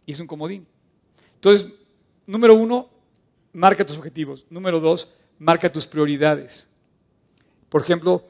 [0.06, 0.67] Y es un comodín.
[1.36, 1.71] Entonces,
[2.26, 2.89] número uno,
[3.54, 4.46] marca tus objetivos.
[4.50, 6.68] Número dos, marca tus prioridades.
[7.70, 8.26] Por ejemplo,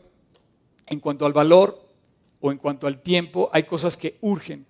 [0.88, 1.90] en cuanto al valor
[2.40, 4.66] o en cuanto al tiempo, hay cosas que urgen.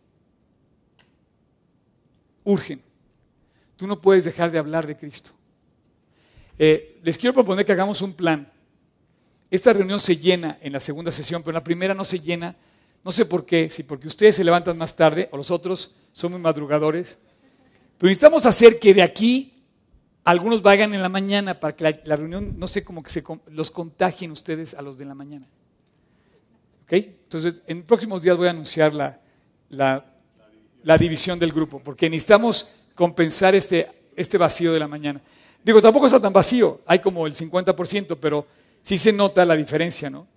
[2.43, 2.81] Urgen.
[3.75, 5.31] Tú no puedes dejar de hablar de Cristo.
[6.57, 8.53] Eh, les quiero proponer que hagamos un plan
[9.53, 12.55] esta reunión se llena en la segunda sesión, pero en la primera no se llena
[13.03, 16.31] No sé por qué, si porque ustedes se levantan más tarde o los otros son
[16.31, 17.19] muy madrugadores.
[17.99, 19.52] Pero necesitamos hacer que de aquí
[20.23, 23.71] algunos vayan en la mañana para que la, reunión, no sé, cómo que se, los
[23.71, 25.47] contagien ustedes a los de la mañana.
[26.83, 26.93] ¿Ok?
[26.93, 29.19] Entonces, en próximos días voy a anunciar la,
[29.69, 35.21] la, división del grupo, porque necesitamos compensar este, este vacío de la mañana.
[35.63, 38.45] Digo, tampoco está tan vacío, hay como el 50%, pero
[38.81, 40.27] sí se nota la diferencia, ¿no?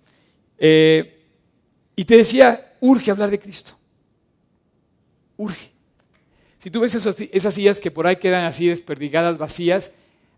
[0.57, 1.25] Eh,
[1.95, 3.73] y te decía, urge hablar de Cristo.
[5.37, 5.76] Urge.
[6.67, 9.93] Si tú ves esas sillas que por ahí quedan así desperdigadas, vacías,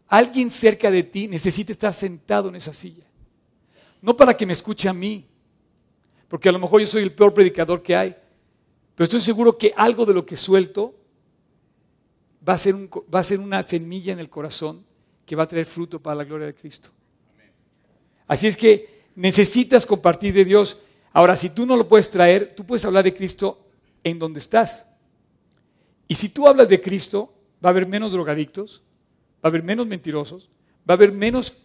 [0.07, 3.03] alguien cerca de ti necesita estar sentado en esa silla.
[3.99, 5.25] No para que me escuche a mí,
[6.27, 8.15] porque a lo mejor yo soy el peor predicador que hay,
[8.93, 10.93] pero estoy seguro que algo de lo que suelto
[12.47, 14.85] va a ser, va a ser una semilla en el corazón
[15.25, 16.91] que va a traer fruto para la gloria de Cristo.
[18.27, 20.77] Así es que necesitas compartir de Dios.
[21.11, 23.65] Ahora, si tú no lo puedes traer, tú puedes hablar de Cristo
[24.03, 24.85] en donde estás.
[26.09, 28.83] Y si tú hablas de Cristo, va a haber menos drogadictos,
[29.35, 30.49] va a haber menos mentirosos,
[30.89, 31.55] va a haber menos,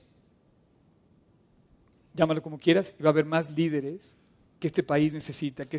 [2.15, 4.15] llámalo como quieras, y va a haber más líderes
[4.61, 5.77] que este país necesita, que,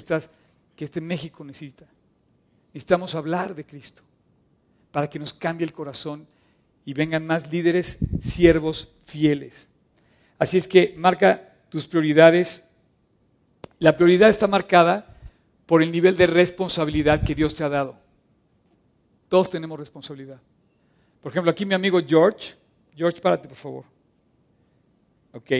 [0.75, 1.85] que este México necesita.
[2.73, 4.01] Necesitamos hablar de Cristo
[4.91, 6.27] para que nos cambie el corazón
[6.83, 9.69] y vengan más líderes, siervos fieles.
[10.37, 12.65] Así es que marca tus prioridades
[13.79, 15.17] la prioridad está marcada
[15.65, 17.97] por el nivel de responsabilidad que Dios te ha dado.
[19.29, 20.39] Todos tenemos responsabilidad.
[21.21, 22.53] Por ejemplo, aquí mi amigo George,
[22.95, 23.85] George, párate por favor.
[25.33, 25.51] Ok.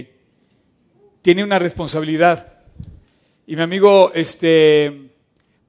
[1.22, 2.64] Tiene una responsabilidad.
[3.48, 5.12] Y mi amigo, este,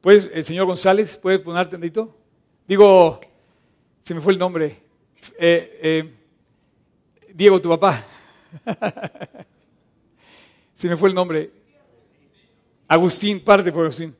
[0.01, 2.17] pues, el señor González, ¿puede poner tendito?
[2.69, 3.21] Digo,
[4.03, 4.77] se me fue el nombre.
[5.39, 6.15] Eh, eh,
[7.35, 8.05] Diego, tu papá.
[10.75, 11.51] se me fue el nombre.
[12.89, 14.15] Agustín, parte por Agustín.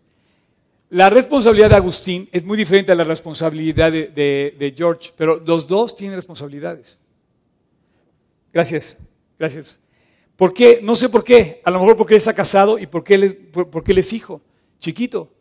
[0.91, 5.97] La responsabilidad de Agustín es muy diferente a la responsabilidad de, George, pero los dos
[5.97, 6.99] tienen responsabilidades.
[8.53, 8.99] Gracias,
[9.39, 9.81] gracias.
[10.37, 10.81] ¿Por qué?
[10.83, 11.61] No sé por qué.
[11.65, 14.43] A lo mejor porque él está casado y porque él, es, hijo,
[14.79, 15.33] chiquito.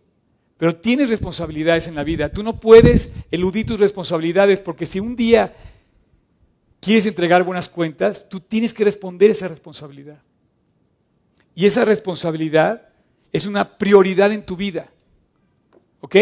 [0.57, 2.31] Pero tienes responsabilidades en la vida.
[2.31, 5.53] Tú no puedes eludir tus responsabilidades porque si un día
[6.79, 10.21] quieres entregar buenas cuentas, tú tienes que responder esa responsabilidad.
[11.53, 12.89] Y esa responsabilidad
[13.31, 14.89] es una prioridad en tu vida.
[16.05, 16.15] ¿Ok?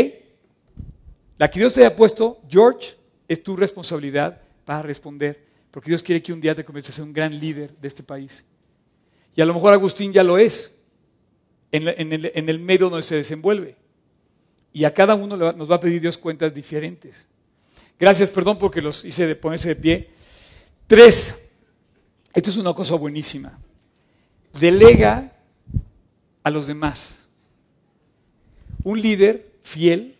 [1.38, 2.96] La que Dios te haya puesto, George,
[3.28, 5.44] es tu responsabilidad para responder.
[5.72, 8.46] Porque Dios quiere que un día te conviertas en un gran líder de este país.
[9.36, 10.78] Y a lo mejor Agustín ya lo es,
[11.74, 13.76] en, el, medio donde se desenvuelve.
[14.72, 17.28] Y a cada uno nos va a pedir Dios cuentas diferentes.
[18.00, 20.12] Gracias, perdón porque los hice de ponerse de pie.
[20.88, 21.40] Tres,
[22.34, 23.60] esto es una cosa buenísima.
[24.58, 25.34] Delega
[26.42, 27.28] a los demás.
[28.86, 30.16] Un líder fiel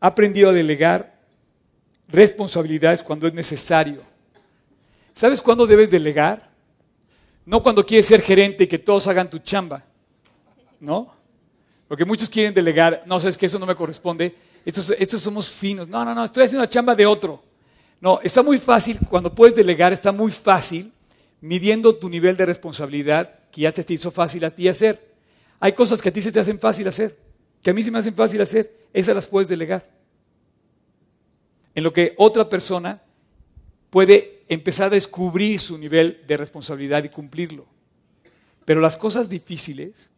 [0.00, 1.18] ha aprendido a delegar
[2.08, 4.02] responsabilidades cuando es necesario.
[5.14, 6.50] ¿Sabes cuándo debes delegar?
[7.46, 9.82] No cuando quieres ser gerente y que todos hagan tu chamba.
[10.78, 11.14] ¿No?
[11.88, 13.02] Porque muchos quieren delegar.
[13.06, 14.34] No, sabes que eso no me corresponde.
[14.64, 15.88] Estos, estos somos finos.
[15.88, 17.42] No, no, no, estoy haciendo la chamba de otro.
[18.00, 20.92] No, está muy fácil, cuando puedes delegar, está muy fácil
[21.40, 25.14] midiendo tu nivel de responsabilidad que ya te hizo fácil a ti hacer.
[25.60, 27.16] Hay cosas que a ti se te hacen fácil hacer,
[27.66, 29.90] que a mí se me hacen fácil hacer, esas las puedes delegar.
[31.74, 33.02] En lo que otra persona
[33.90, 37.66] puede empezar a descubrir su nivel de responsabilidad y cumplirlo.
[38.64, 40.12] Pero las cosas difíciles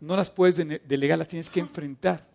[0.00, 2.26] no las puedes delegar, las tienes que enfrentar.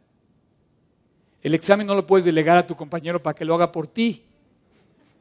[1.41, 4.23] El examen no lo puedes delegar a tu compañero para que lo haga por ti.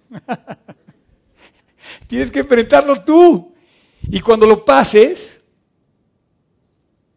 [2.06, 3.56] tienes que enfrentarlo tú.
[4.02, 5.48] Y cuando lo pases,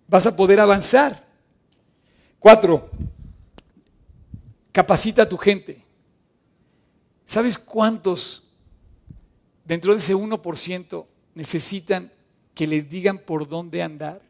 [0.08, 1.29] vas a poder avanzar.
[2.40, 2.90] Cuatro,
[4.72, 5.84] capacita a tu gente.
[7.26, 8.48] ¿Sabes cuántos
[9.66, 12.12] dentro de ese 1% necesitan
[12.56, 14.22] que les digan por dónde andar?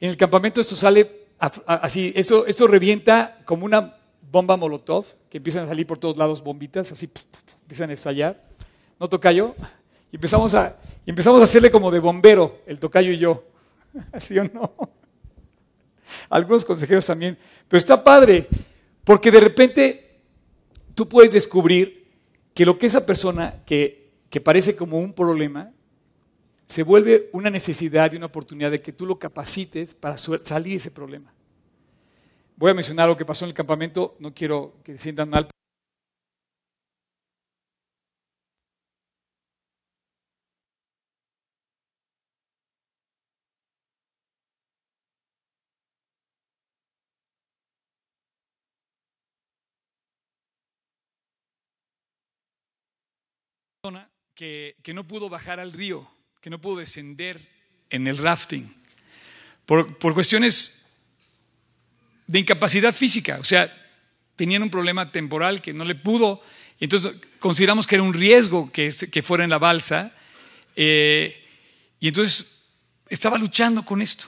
[0.00, 3.96] En el campamento esto sale así, esto, esto revienta como una
[4.30, 7.08] bomba molotov, que empiezan a salir por todos lados bombitas, así
[7.62, 8.44] empiezan a estallar.
[8.98, 9.54] ¿No toca yo?
[10.10, 10.76] Y empezamos a,
[11.08, 13.42] y empezamos a hacerle como de bombero, el tocayo y yo.
[14.20, 14.74] ¿Sí o no?
[16.28, 17.38] Algunos consejeros también.
[17.66, 18.46] Pero está padre,
[19.04, 20.20] porque de repente
[20.94, 22.06] tú puedes descubrir
[22.52, 25.72] que lo que esa persona que, que parece como un problema,
[26.66, 30.76] se vuelve una necesidad y una oportunidad de que tú lo capacites para salir de
[30.76, 31.32] ese problema.
[32.54, 35.48] Voy a mencionar lo que pasó en el campamento, no quiero que se sientan mal.
[54.34, 56.08] Que, no pudo bajar al río,
[56.40, 57.48] que no pudo descender
[57.90, 58.74] en el rafting,
[59.66, 60.96] por, por cuestiones
[62.26, 63.74] de incapacidad física, o sea,
[64.36, 66.40] tenían un problema temporal que no le pudo,
[66.78, 70.14] entonces consideramos que era un riesgo que, que fuera en la balsa,
[70.76, 71.44] eh,
[71.98, 72.68] y entonces
[73.08, 74.26] estaba luchando con esto.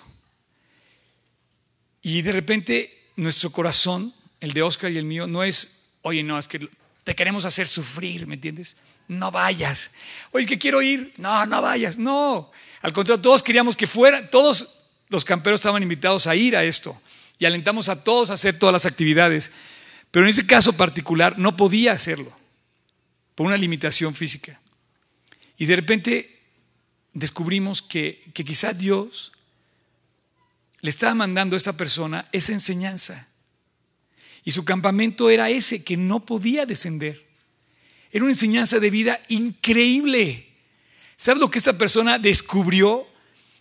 [2.03, 6.39] Y de repente nuestro corazón, el de Oscar y el mío, no es, oye, no,
[6.39, 6.69] es que
[7.05, 8.79] te queremos hacer sufrir, ¿me entiendes?
[9.11, 9.91] No vayas.
[10.31, 11.13] Oye, que quiero ir.
[11.17, 11.99] No, no vayas.
[11.99, 12.53] No.
[12.81, 16.97] Al contrario, todos queríamos que fuera, todos los camperos estaban invitados a ir a esto.
[17.37, 19.51] Y alentamos a todos a hacer todas las actividades.
[20.13, 22.33] Pero en ese caso particular no podía hacerlo
[23.35, 24.61] por una limitación física.
[25.59, 26.41] Y de repente
[27.13, 29.33] descubrimos que, que quizá Dios
[30.83, 33.27] le estaba mandando a esta persona esa enseñanza.
[34.45, 37.30] Y su campamento era ese, que no podía descender.
[38.13, 40.47] Era una enseñanza de vida increíble.
[41.17, 43.07] ¿Sabes lo que esta persona descubrió?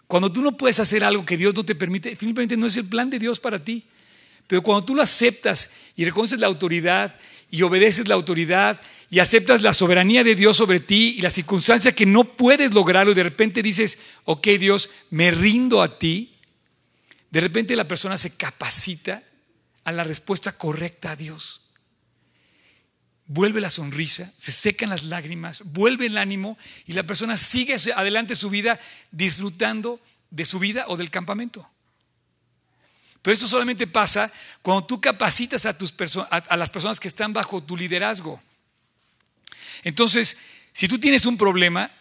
[0.08, 2.86] Cuando tú no puedes hacer algo que Dios no te permite, simplemente no es el
[2.88, 3.84] plan de Dios para ti.
[4.48, 7.16] Pero cuando tú lo aceptas y reconoces la autoridad
[7.52, 8.82] y obedeces la autoridad
[9.12, 13.12] y aceptas la soberanía de Dios sobre ti y la circunstancia que no puedes lograrlo
[13.12, 16.36] y de repente dices, ok Dios, me rindo a ti,
[17.30, 19.22] de repente la persona se capacita
[19.84, 21.62] a la respuesta correcta a Dios.
[23.32, 28.36] Vuelve la sonrisa, se secan las lágrimas, vuelve el ánimo y la persona sigue adelante
[28.36, 28.80] su vida
[29.12, 31.70] disfrutando de su vida o del campamento.
[33.22, 34.32] Pero esto solamente pasa
[34.64, 35.94] cuando tú capacitas a, tus
[36.28, 38.42] a las personas que están bajo tu liderazgo.
[39.84, 40.36] Entonces,
[40.74, 41.92] si tú tienes un problema,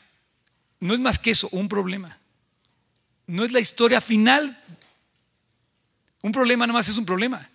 [0.81, 2.19] no es más que eso, un problema.
[3.27, 4.59] No es la historia final.
[6.23, 7.51] Un problema nada más es un problema.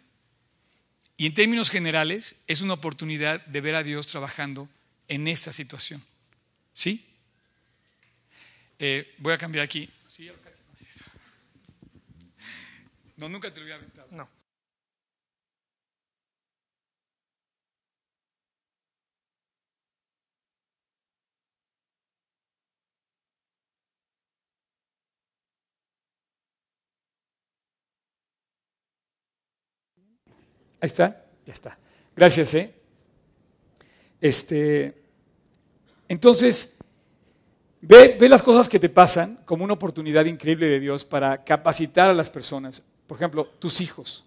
[1.18, 4.68] Y en términos generales, es una oportunidad de ver a Dios trabajando
[5.08, 6.04] en esta situación.
[6.74, 7.06] ¿Sí?
[8.80, 9.90] Eh, voy a cambiar aquí.
[13.16, 14.08] No, nunca te lo había aventado.
[14.12, 14.28] No.
[30.84, 31.78] Ahí está, ya está.
[32.14, 32.74] Gracias, ¿eh?
[34.20, 34.94] Este,
[36.10, 36.76] entonces,
[37.80, 42.10] ve, ve, las cosas que te pasan como una oportunidad increíble de Dios para capacitar
[42.10, 42.84] a las personas.
[43.08, 44.26] Por ejemplo, tus hijos.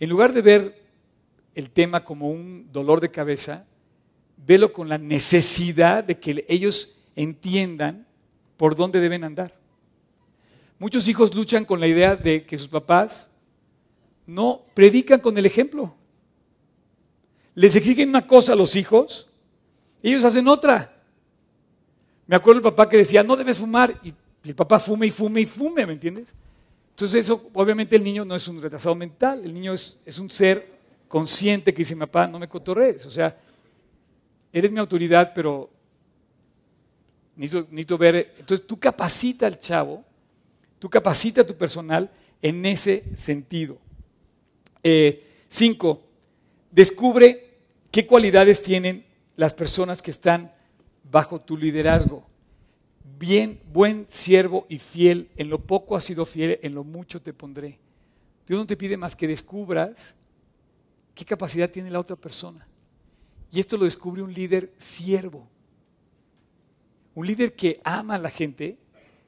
[0.00, 0.82] En lugar de ver
[1.54, 3.66] el tema como un dolor de cabeza,
[4.38, 8.06] velo con la necesidad de que ellos entiendan
[8.56, 9.54] por dónde deben andar.
[10.78, 13.28] Muchos hijos luchan con la idea de que sus papás
[14.26, 15.94] no predican con el ejemplo.
[17.54, 19.28] Les exigen una cosa a los hijos,
[20.02, 20.92] ellos hacen otra.
[22.26, 24.12] Me acuerdo el papá que decía, no debes fumar, y
[24.44, 26.34] el papá fume y fume y fume, ¿me entiendes?
[26.90, 30.76] Entonces eso, obviamente el niño no es un retrasado mental, el niño es, un ser
[31.08, 33.38] consciente que dice, papá, no me cotorrees, o sea,
[34.52, 35.70] eres mi autoridad, pero
[37.36, 40.04] necesito, necesito ver, entonces tú capacita al chavo,
[40.78, 42.10] tú capacita a tu personal
[42.40, 43.78] en ese sentido.
[44.88, 46.04] Eh, cinco,
[46.70, 47.58] descubre
[47.90, 50.54] qué cualidades tienen las personas que están
[51.10, 52.24] bajo tu liderazgo.
[53.18, 57.32] Bien, buen siervo y fiel, en lo poco has sido fiel, en lo mucho te
[57.32, 57.80] pondré.
[58.46, 60.14] Dios no te pide más que descubras
[61.16, 62.64] qué capacidad tiene la otra persona.
[63.50, 65.48] Y esto lo descubre un líder siervo.
[67.12, 68.78] Un líder que ama a la gente,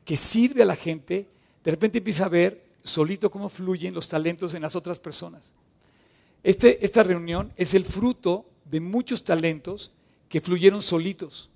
[0.05, 1.27] que sirve a la gente,
[1.65, 5.53] de repente empieza a ver solito cómo fluyen los talentos en las otras personas.
[6.43, 9.93] Este, esta reunión es el fruto de muchos talentos
[10.29, 11.51] que fluyeron solitos.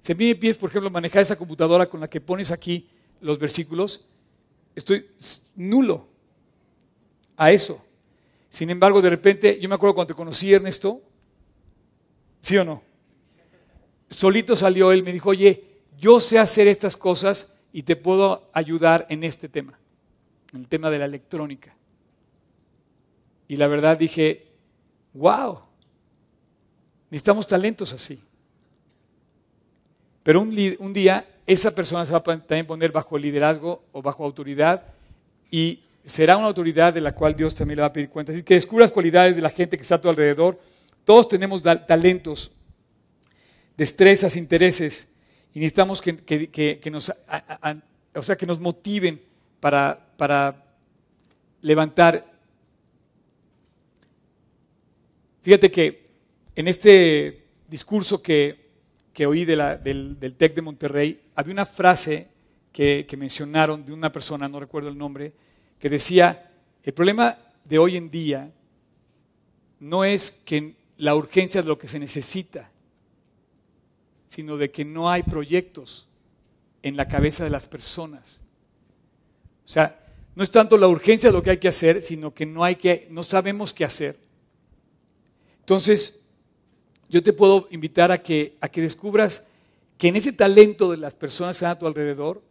[0.00, 2.88] Si a mí me pides, por ejemplo, manejar esa computadora con la que pones aquí
[3.20, 4.06] los versículos,
[4.74, 5.06] estoy
[5.56, 6.06] nulo
[7.36, 7.82] a eso.
[8.48, 11.02] Sin embargo, de repente, yo me acuerdo cuando te conocí, Ernesto,
[12.40, 12.82] ¿sí o no?
[14.08, 15.64] Solito salió él, me dijo, oye,
[15.98, 19.78] yo sé hacer estas cosas y te puedo ayudar en este tema
[20.60, 21.74] el tema de la electrónica.
[23.48, 24.46] Y la verdad dije,
[25.14, 25.60] wow,
[27.10, 28.20] necesitamos talentos así.
[30.22, 34.82] Pero un, día esa persona se va a también poner bajo liderazgo o bajo autoridad
[35.50, 38.32] y será una autoridad de la cual Dios también le va a pedir cuenta.
[38.32, 40.58] Así que descubra las cualidades de la gente que está a tu alrededor.
[41.04, 42.50] Todos tenemos talentos,
[43.76, 45.08] destrezas, intereses
[45.54, 47.12] y necesitamos que, nos,
[48.14, 49.22] o sea, que nos motiven
[49.60, 50.05] para,
[51.62, 52.24] levantar.
[55.42, 56.06] Fíjate que
[56.54, 58.66] en este discurso que,
[59.26, 62.36] oí del, del TEC de Monterrey, había una frase
[62.76, 65.32] que, mencionaron de una persona, no recuerdo el nombre,
[65.78, 66.52] que decía,
[66.82, 68.52] el problema de hoy en día
[69.80, 72.70] no es que la urgencia de lo que se necesita,
[74.28, 76.06] sino de que no hay proyectos
[76.82, 78.42] en la cabeza de las personas.
[79.64, 80.05] O sea,
[80.36, 82.76] no es tanto la urgencia de lo que hay que hacer, sino que no, hay
[82.76, 84.16] que, no sabemos qué hacer.
[85.60, 86.20] Entonces,
[87.08, 89.46] yo te puedo invitar a que, a que descubras
[89.96, 92.42] que en ese talento de las personas a tu alrededor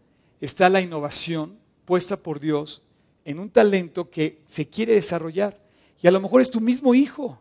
[0.42, 2.82] está la innovación puesta por Dios
[3.24, 5.56] en un talento que se quiere desarrollar.
[6.02, 7.40] Y a lo mejor es tu mismo hijo.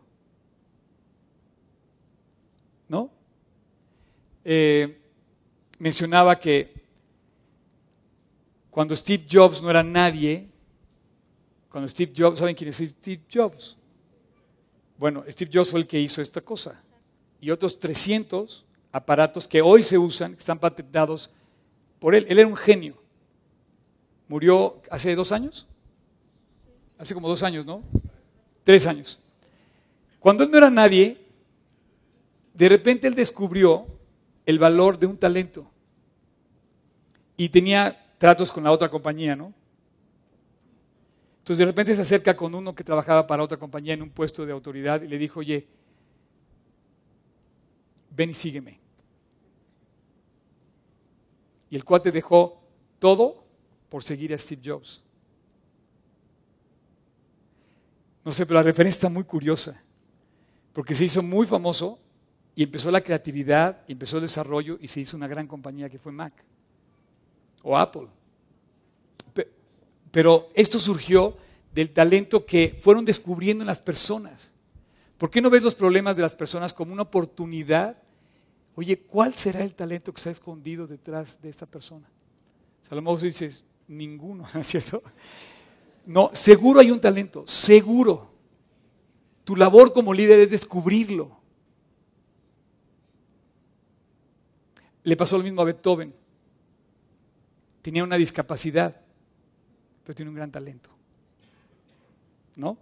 [2.87, 3.09] ¿No?
[4.43, 4.99] Eh,
[5.79, 6.74] mencionaba que
[8.75, 10.49] cuando Steve Jobs no era nadie,
[11.69, 13.77] cuando Steve Jobs, ¿saben quién es Steve Jobs?
[14.97, 16.77] Bueno, Steve Jobs fue el que hizo esta cosa.
[17.39, 21.29] Y otros 300 aparatos que hoy se usan, que están patentados
[21.99, 22.25] por él.
[22.27, 23.01] Él era un genio.
[24.27, 25.67] Murió hace dos años.
[26.97, 27.81] Hace como dos años, ¿no?
[28.65, 29.21] Tres años.
[30.19, 31.25] Cuando él no era nadie,
[32.53, 33.87] de repente él descubrió
[34.45, 35.65] el valor de un talento.
[37.37, 39.53] Y tenía tratos con la otra compañía, ¿no?
[41.37, 44.47] Entonces de repente se acerca con uno que trabajaba para otra compañía en un puesto
[44.47, 45.67] de autoridad y le dijo, oye,
[48.09, 48.79] ven y sígueme.
[51.69, 52.63] Y el cuate dejó
[52.97, 53.45] todo
[53.89, 55.03] por seguir a Steve Jobs.
[58.23, 59.79] No sé, pero la referencia está muy curiosa,
[60.73, 61.99] porque se hizo muy famoso
[62.55, 66.11] y empezó la creatividad, empezó el desarrollo y se hizo una gran compañía que fue
[66.11, 66.33] Mac
[67.65, 68.07] o Apple.
[70.11, 71.35] Pero esto surgió
[71.73, 74.53] del talento que fueron descubriendo en las personas.
[75.17, 77.97] ¿Por qué no ves los problemas de las personas como una oportunidad?
[78.75, 82.09] Oye, ¿cuál será el talento que se ha escondido detrás de esta persona?
[82.89, 85.01] a lo mejor dices, ninguno, ¿no cierto?
[86.05, 88.31] No, seguro hay un talento, seguro.
[89.43, 91.35] Tu labor como líder es descubrirlo.
[95.03, 96.13] Le pasó lo mismo a Beethoven.
[97.85, 98.99] Tenía una discapacidad,
[100.03, 100.89] pero tiene un gran talento.
[102.55, 102.79] ¿No?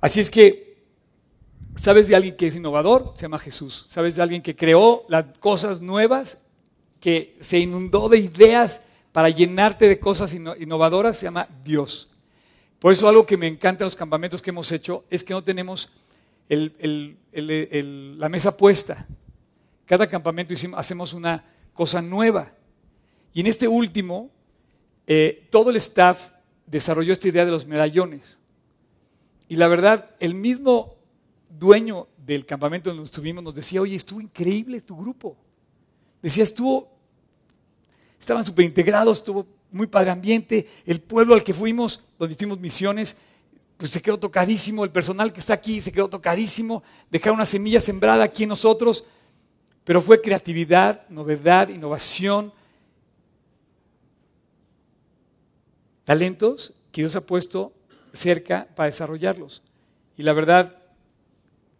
[0.00, 0.82] Así es que,
[1.76, 3.12] ¿sabes de alguien que es innovador?
[3.14, 3.86] Se llama Jesús.
[3.88, 6.46] ¿Sabes de alguien que creó las cosas nuevas?
[6.98, 8.82] Que se inundó de ideas
[9.12, 11.16] para llenarte de cosas innovadoras?
[11.16, 12.10] Se llama Dios.
[12.80, 15.44] Por eso algo que me encanta en los campamentos que hemos hecho es que no
[15.44, 15.92] tenemos
[16.48, 19.06] la mesa puesta.
[19.86, 22.52] Cada campamento hacemos una cosa nueva.
[23.32, 24.32] Y en este último,
[25.06, 26.32] eh, todo el staff
[26.66, 28.40] desarrolló esta idea de los medallones.
[29.46, 30.96] Y la verdad, el mismo
[31.48, 35.36] dueño del campamento donde estuvimos nos decía, oye, estuvo increíble tu grupo.
[36.20, 36.90] Decía, estuvo,
[38.18, 40.66] estaban súper integrados, estuvo muy padre ambiente.
[40.84, 43.18] El pueblo al que fuimos, donde hicimos misiones,
[43.76, 44.82] pues se quedó tocadísimo.
[44.82, 46.82] El personal que está aquí se quedó tocadísimo.
[47.08, 49.04] Dejaron una semilla sembrada aquí en nosotros.
[49.88, 52.52] Pero fue creatividad, novedad, innovación,
[56.04, 57.72] talentos que Dios ha puesto
[58.12, 59.62] cerca para desarrollarlos.
[60.18, 60.76] Y la verdad,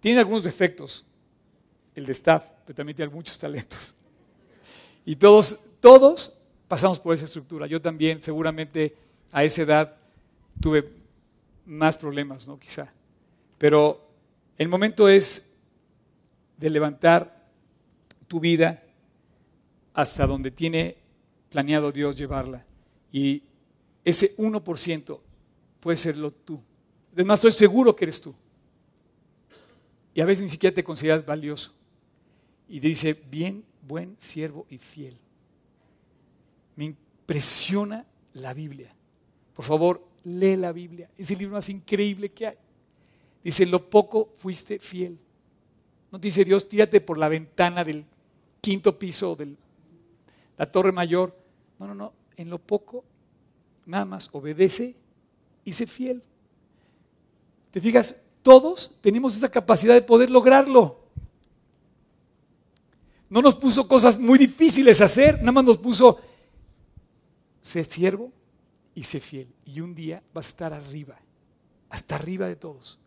[0.01, 1.05] tiene algunos defectos,
[1.95, 3.95] el de staff, pero también tiene muchos talentos.
[5.05, 7.67] Y todos, todos pasamos por esa estructura.
[7.67, 8.97] Yo también, seguramente,
[9.33, 9.97] a esa edad
[10.63, 10.91] tuve
[11.67, 12.59] más problemas, ¿no?
[12.59, 12.91] Quizá.
[13.59, 14.09] Pero
[14.57, 15.57] el momento es
[16.57, 17.38] de levantar
[18.29, 18.83] tu vida
[19.95, 20.97] hasta donde tiene
[21.51, 22.64] planeado Dios llevarla.
[23.11, 23.43] Y
[24.05, 25.20] ese 1%
[25.81, 26.62] puede serlo tú.
[27.14, 28.35] Además, estoy seguro que eres tú.
[30.14, 31.72] Y a veces ni siquiera te consideras valioso.
[32.68, 35.16] Y dice, bien, buen siervo y fiel.
[36.76, 38.95] Me impresiona la Biblia.
[39.55, 41.11] Por favor, lee la Biblia.
[41.16, 42.57] Es el libro más increíble que hay.
[43.43, 45.18] Dice, lo poco fuiste fiel.
[46.11, 48.05] No dice Dios, tírate por la ventana del
[48.61, 49.55] quinto piso de
[50.57, 51.35] la torre mayor.
[51.79, 52.13] No, no, no.
[52.37, 53.05] En lo poco
[53.87, 54.95] nada más obedece
[55.65, 56.23] y sé fiel.
[57.71, 58.23] ¿Te fijas?
[58.43, 61.01] Todos tenemos esa capacidad de poder lograrlo.
[63.31, 66.19] No nos puso cosas muy difíciles a hacer, nada más nos puso,
[67.61, 68.33] sé siervo
[68.95, 69.49] y sé fiel.
[69.67, 71.19] Y un día vas a estar arriba,
[71.91, 72.99] hasta arriba de todos.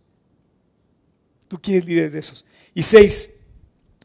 [1.48, 2.46] Tú quieres líderes de esos.
[2.74, 3.41] Y seis,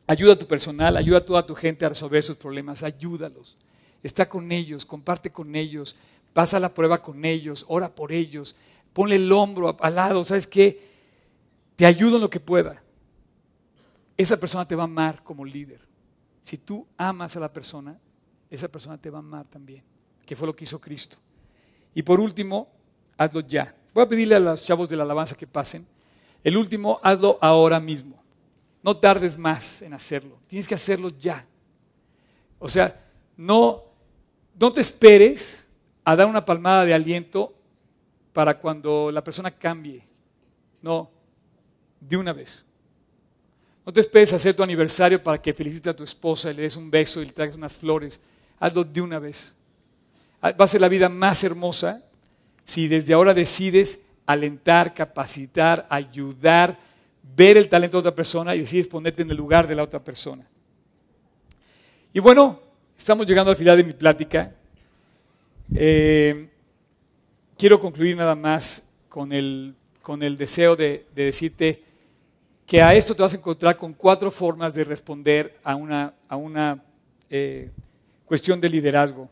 [0.06, 3.56] ayuda a tu personal, ayuda a toda tu gente a resolver sus problemas, ayúdalos.
[4.02, 5.96] Está con ellos, comparte con ellos,
[6.32, 8.56] pasa la prueba con ellos, ora por ellos,
[8.92, 10.80] ponle el hombro al lado, ¿sabes qué?
[11.76, 12.82] Te ayudo en lo que pueda.
[14.16, 15.80] esa persona te va a amar como líder.
[16.40, 17.98] Si tú amas a la persona,
[18.48, 19.82] esa persona te va a amar también,
[20.24, 21.18] que fue lo que hizo Cristo.
[21.94, 22.68] Y por último,
[23.18, 23.74] hazlo ya.
[23.92, 25.86] Voy a pedirle a los chavos de la alabanza que pasen.
[26.44, 28.22] El último, hazlo ahora mismo.
[28.86, 30.38] No tardes más en hacerlo.
[30.46, 31.44] Tienes que hacerlo ya.
[32.60, 33.04] O sea,
[33.36, 33.82] no,
[34.60, 35.66] no te esperes
[36.04, 37.52] a dar una palmada de aliento
[38.32, 40.04] para cuando la persona cambie.
[40.82, 41.10] No,
[41.98, 42.64] de una vez.
[43.84, 46.62] No te esperes a hacer tu aniversario para que felicites a tu esposa y le
[46.62, 48.20] des un beso y le traigas unas flores.
[48.60, 49.56] Hazlo de una vez.
[50.40, 52.04] Va a ser la vida más hermosa
[52.64, 56.78] si desde ahora decides alentar, capacitar, ayudar,
[57.36, 60.02] ver el talento de otra persona y decides ponerte en el lugar de la otra
[60.02, 60.46] persona.
[62.12, 62.58] Y bueno,
[62.96, 64.54] estamos llegando al final de mi plática.
[65.74, 66.48] Eh,
[67.58, 71.82] quiero concluir nada más con el, con el deseo de, decirte
[72.66, 76.36] que a esto te vas a encontrar con cuatro formas de responder a una, a
[76.36, 76.82] una
[77.28, 77.70] eh,
[78.24, 79.28] cuestión de liderazgo.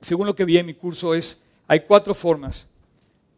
[0.00, 2.68] Según lo que vi en mi curso es, hay cuatro formas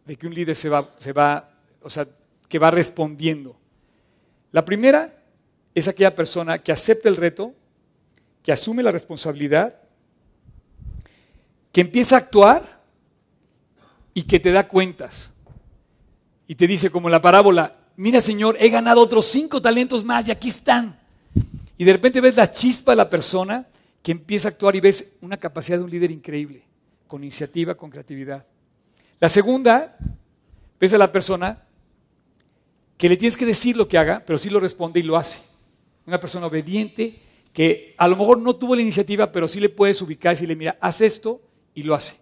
[0.04, 1.50] de que un líder se va, se va,
[1.82, 2.06] o sea,
[2.54, 3.56] que va respondiendo.
[4.52, 5.24] La primera
[5.74, 7.52] es aquella persona que acepta el reto,
[8.44, 9.76] que asume la responsabilidad,
[11.72, 12.80] que empieza a actuar
[14.14, 15.32] y que te da cuentas.
[16.46, 20.30] Y te dice como la parábola, mira Señor, he ganado otros cinco talentos más y
[20.30, 20.96] aquí están.
[21.76, 23.66] Y de repente ves la chispa de la persona
[24.00, 26.62] que empieza a actuar y ves una capacidad de un líder increíble,
[27.08, 28.46] con iniciativa, con creatividad.
[29.18, 29.98] La segunda,
[30.78, 31.63] ves a la persona
[32.96, 35.40] que le tienes que decir lo que haga, pero sí lo responde y lo hace.
[36.06, 37.20] Una persona obediente
[37.52, 40.56] que a lo mejor no tuvo la iniciativa, pero sí le puedes ubicar y decirle,
[40.56, 41.40] mira, haz esto
[41.74, 42.16] y lo hace.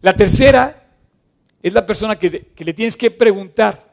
[0.00, 0.88] La tercera
[1.62, 3.92] es la persona que, le tienes que preguntar.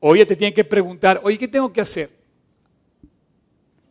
[0.00, 2.10] Oye, te tiene que preguntar, oye, ¿qué tengo que hacer?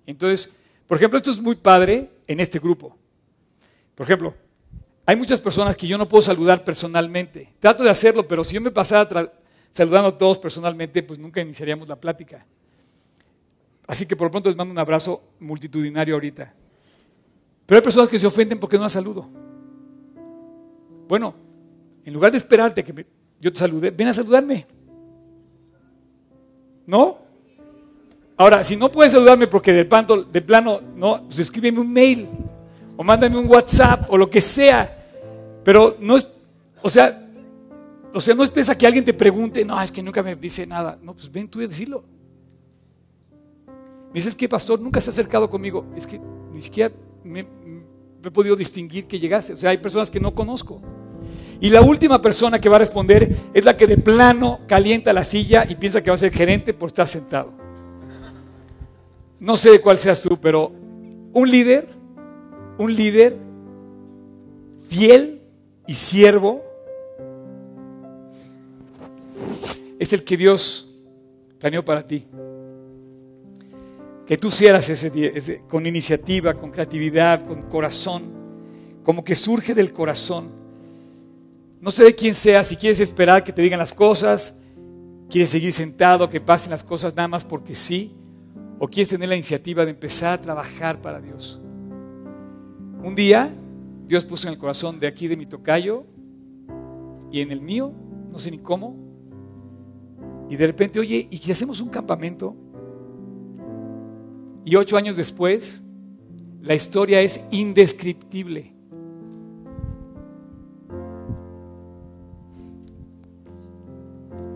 [0.06, 0.56] Entonces,
[0.88, 2.98] por ejemplo, esto es muy padre en este grupo.
[3.94, 4.34] Por ejemplo,
[5.06, 7.54] hay muchas personas que yo no puedo saludar personalmente.
[7.60, 9.32] Trato de hacerlo, pero si yo me pasara
[9.76, 12.46] saludando a todos personalmente, pues nunca iniciaríamos la plática.
[13.86, 16.54] Así que por lo pronto les mando un abrazo multitudinario ahorita.
[17.66, 19.28] Pero hay personas que se ofenden porque no las saludo.
[21.10, 21.36] Bueno,
[22.06, 23.06] en lugar de esperarte que
[23.42, 24.66] yo te salude, ven a saludarme.
[26.88, 27.18] ¿No?
[28.38, 32.30] Ahora, si no puedes saludarme porque de plano, de plano no, pues escríbeme un mail
[32.96, 35.04] o mándame un WhatsApp o lo que sea.
[35.66, 36.30] Pero no es,
[36.82, 37.25] o sea,
[38.16, 40.98] o sea, no esperes que alguien te pregunte, no, es que nunca me dice nada.
[41.02, 42.06] No, pues ven tú a decirlo.
[43.68, 45.86] Me dices que pastor nunca se ha acercado conmigo.
[45.98, 46.18] Es que
[46.54, 46.96] ni siquiera
[47.26, 47.46] me,
[48.24, 49.52] he podido distinguir que llegase.
[49.52, 50.82] O sea, hay personas que no conozco.
[51.60, 55.26] Y la última persona que va a responder es la que de plano calienta la
[55.26, 57.52] silla y piensa que va a ser gerente por estar sentado.
[59.42, 60.72] No sé cuál seas tú, pero
[61.34, 61.90] un líder,
[62.78, 63.38] un líder
[64.88, 65.42] fiel
[65.86, 66.65] y siervo
[70.00, 70.96] es el que Dios
[71.60, 72.26] planeó para ti.
[74.26, 78.24] Que tú seas ese, ese, con iniciativa, con creatividad, con corazón,
[79.04, 80.50] como que surge del corazón.
[81.80, 84.60] No sé de quién sea, si quieres esperar que te digan las cosas,
[85.30, 88.16] quieres seguir sentado, que pasen las cosas nada más porque sí,
[88.80, 91.62] o quieres tener la iniciativa de empezar a trabajar para Dios.
[93.04, 93.54] Un día
[94.08, 96.06] Dios puso en el corazón de aquí de mi tocayo
[97.32, 97.92] y en el mío,
[98.32, 99.05] no sé ni cómo,
[100.50, 102.56] y de repente, oye, ¿y si hacemos un campamento?
[104.64, 105.82] Y ocho años después,
[106.62, 108.74] la historia es indescriptible.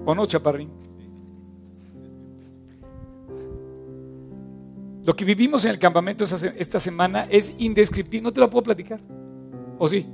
[0.05, 0.69] ¿O no, Chaparrín?
[5.05, 8.23] Lo que vivimos en el campamento esta semana es indescriptible.
[8.23, 8.99] No te lo puedo platicar.
[9.77, 10.05] ¿O sí?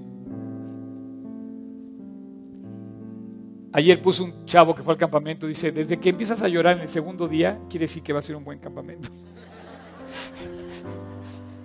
[3.75, 6.83] Ayer puso un chavo que fue al campamento, dice, desde que empiezas a llorar en
[6.83, 9.09] el segundo día, quiere decir que va a ser un buen campamento.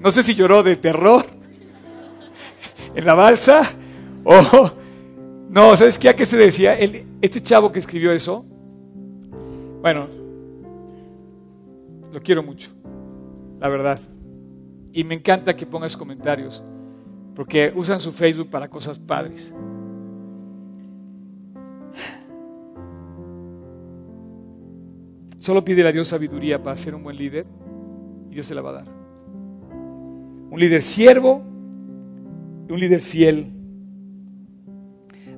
[0.00, 1.26] No sé si lloró de terror
[2.94, 3.70] en la balsa
[4.24, 4.70] o...
[5.50, 6.08] No, ¿sabes qué?
[6.08, 6.74] ¿A qué se decía?
[7.20, 8.46] este chavo que escribió eso,
[9.82, 10.08] bueno,
[12.12, 12.70] lo quiero mucho,
[13.60, 14.00] la verdad.
[14.94, 16.64] Y me encanta que pongas comentarios,
[17.34, 19.54] porque usan su Facebook para cosas padres.
[25.40, 27.44] Solo pide a Dios sabiduría para ser un buen líder
[28.30, 29.00] y Dios se la va a dar
[30.50, 31.50] un líder siervo
[32.72, 33.52] un líder fiel.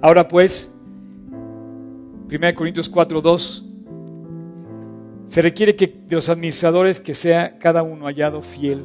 [0.01, 0.73] Ahora pues,
[2.31, 3.69] 1 Corintios 4, 2,
[5.27, 8.85] Se requiere que de los administradores que sea cada uno hallado fiel.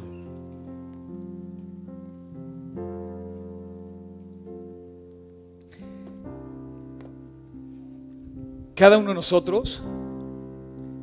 [8.74, 9.84] Cada uno de nosotros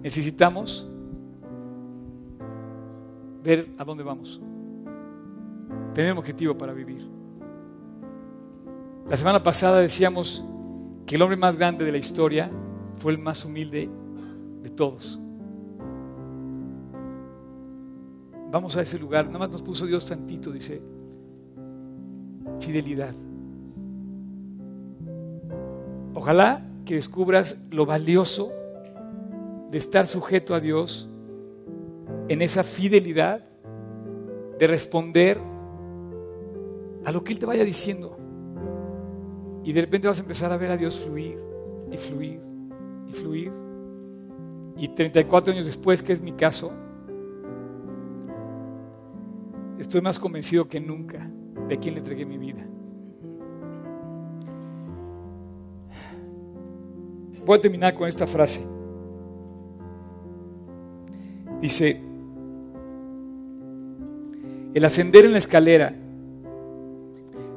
[0.06, 0.88] necesitamos
[3.44, 4.40] ver a dónde vamos.
[5.96, 7.10] Tener un objetivo para vivir.
[9.10, 10.46] La semana pasada decíamos
[11.08, 12.52] que el hombre más grande de la historia
[12.94, 13.90] fue el más humilde
[14.62, 15.20] de todos.
[18.52, 20.84] Vamos a ese lugar, nada más nos puso Dios tantito, dice,
[22.60, 23.16] fidelidad.
[26.14, 28.52] Ojalá que descubras lo valioso
[29.76, 31.10] de estar sujeto a Dios
[32.30, 33.44] en esa fidelidad
[34.58, 35.38] de responder
[37.04, 38.18] a lo que Él te vaya diciendo.
[39.66, 41.38] Y de repente vas a empezar a ver a Dios fluir
[41.92, 42.40] y fluir
[43.06, 43.52] y fluir.
[44.78, 46.72] Y 34 años después, que es mi caso,
[49.78, 51.30] estoy más convencido que nunca
[51.68, 52.66] de quién le entregué mi vida.
[57.46, 58.75] Voy a terminar con esta frase.
[61.62, 62.02] Dice,
[64.74, 65.96] el ascender en la escalera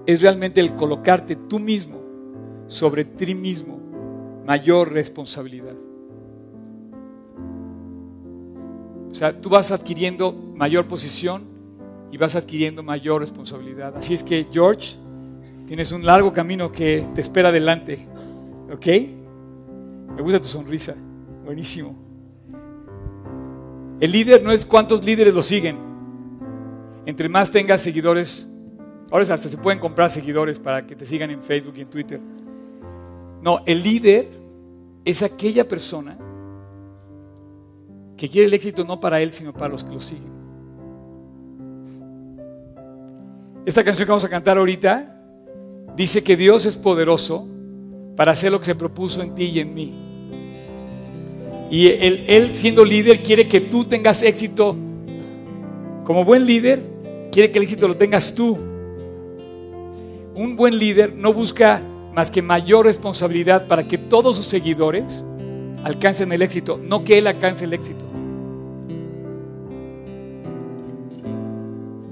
[0.07, 2.01] es realmente el colocarte tú mismo
[2.67, 3.79] sobre ti mismo
[4.47, 5.75] mayor responsabilidad.
[9.11, 11.43] O sea, tú vas adquiriendo mayor posición
[12.11, 13.97] y vas adquiriendo mayor responsabilidad.
[13.97, 14.97] Así es que, George,
[15.67, 18.07] tienes un largo camino que te espera adelante.
[18.73, 18.87] ¿Ok?
[20.15, 20.95] Me gusta tu sonrisa.
[21.45, 22.08] Buenísimo.
[24.01, 25.77] El líder no es cuántos líderes lo siguen.
[27.05, 28.49] Entre más tengas seguidores,
[29.11, 32.21] ahora hasta se pueden comprar seguidores para que te sigan en Facebook y en Twitter.
[33.43, 34.29] No, el líder
[35.05, 36.17] es aquella persona
[38.17, 40.39] que quiere el éxito no para él, sino para los que lo siguen.
[43.65, 45.15] Esta canción que vamos a cantar ahorita
[45.97, 47.47] dice que Dios es poderoso
[48.17, 50.08] para hacer lo que se propuso en ti y en mí.
[51.71, 54.77] Y él, él, siendo líder quiere que tú tengas éxito.
[56.05, 56.83] Como buen líder,
[57.31, 58.59] quiere que el éxito lo tengas tú.
[60.35, 61.83] Un buen líder no busca
[62.15, 65.25] más que mayor responsabilidad para que todos sus seguidores
[65.85, 68.05] alcancen el éxito, no que él alcance el éxito.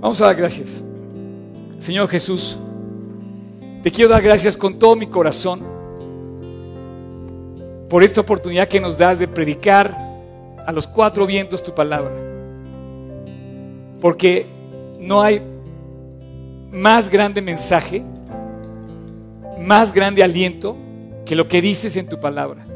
[0.01, 0.85] Vamos a dar gracias.
[1.79, 2.59] Señor Jesús,
[3.83, 5.76] te quiero dar gracias con todo mi corazón
[7.89, 9.97] por esta oportunidad que nos das de predicar
[10.67, 12.13] a los cuatro vientos tu palabra.
[14.01, 14.47] Porque
[15.01, 15.41] no hay
[16.71, 18.03] más grande mensaje
[19.67, 20.77] más grande aliento
[21.25, 22.67] que lo que dices en tu palabra.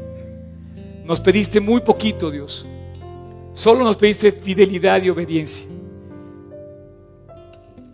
[1.05, 2.67] Nos pediste muy poquito, Dios.
[3.53, 5.65] Solo nos pediste fidelidad y obediencia.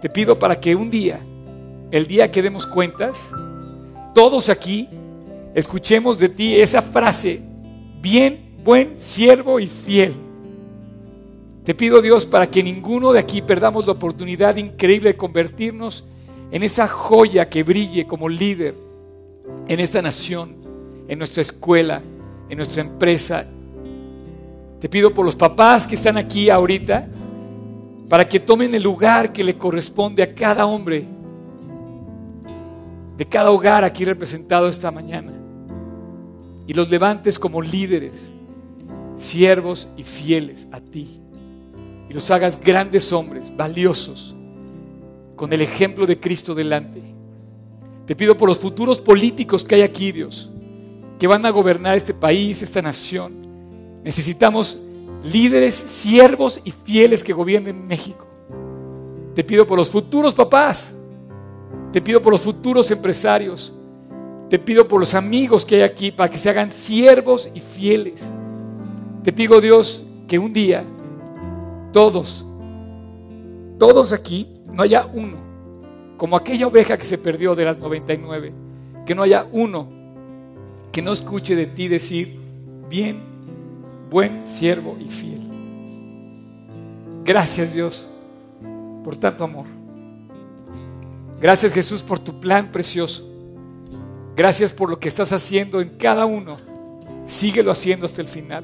[0.02, 1.20] Te pido para que un día,
[1.92, 3.32] el día que demos cuentas,
[4.14, 4.90] todos aquí
[5.58, 7.42] escuchemos de ti esa frase,
[8.00, 10.14] bien, buen, siervo y fiel.
[11.64, 16.08] Te pido Dios para que ninguno de aquí perdamos la oportunidad increíble de convertirnos
[16.52, 18.76] en esa joya que brille como líder
[19.68, 20.56] en esta nación,
[21.08, 22.04] en nuestra escuela,
[22.50, 23.44] en nuestra empresa.
[24.80, 27.08] Te pido por los papás que están aquí ahorita,
[28.08, 31.04] para que tomen el lugar que le corresponde a cada hombre,
[33.18, 35.34] de cada hogar aquí representado esta mañana,
[36.68, 38.30] y los levantes como líderes,
[39.16, 41.22] siervos y fieles a ti,
[42.10, 44.36] y los hagas grandes hombres, valiosos,
[45.36, 47.02] con el ejemplo de Cristo delante.
[48.06, 50.52] Te pido por los futuros políticos que hay aquí, Dios,
[51.20, 54.02] que van a gobernar este país, esta nación.
[54.04, 54.84] Necesitamos
[55.24, 58.28] líderes, siervos y fieles que gobiernen México.
[59.34, 60.98] Te pido por los futuros papás.
[61.92, 63.77] Te pido por los futuros empresarios.
[64.50, 68.32] Te pido por los amigos que hay aquí para que se hagan siervos y fieles.
[69.24, 70.86] Te pido, Dios, que un día
[71.92, 72.46] todos,
[73.78, 75.38] todos aquí no haya uno,
[76.18, 78.54] como aquella oveja que se perdió de las 99,
[79.06, 79.98] que no haya uno
[80.98, 82.40] que no escuche de ti decir,
[82.90, 83.22] bien,
[84.10, 85.42] buen siervo y fiel.
[87.24, 88.18] Gracias Dios
[89.04, 89.68] por tanto amor.
[91.40, 93.37] Gracias Jesús por tu plan precioso.
[94.38, 96.58] Gracias por lo que estás haciendo en cada uno.
[97.26, 98.64] Síguelo haciendo hasta el final.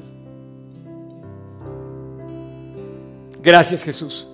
[3.42, 4.28] Gracias Jesús.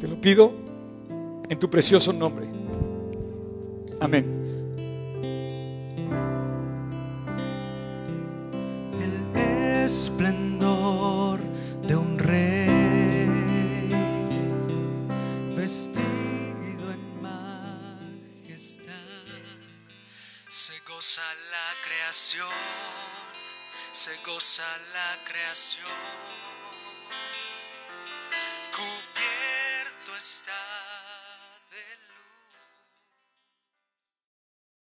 [0.00, 0.52] Te lo pido
[1.48, 2.48] en tu precioso nombre.
[4.00, 4.44] Amén.
[24.04, 26.53] Se goza la creación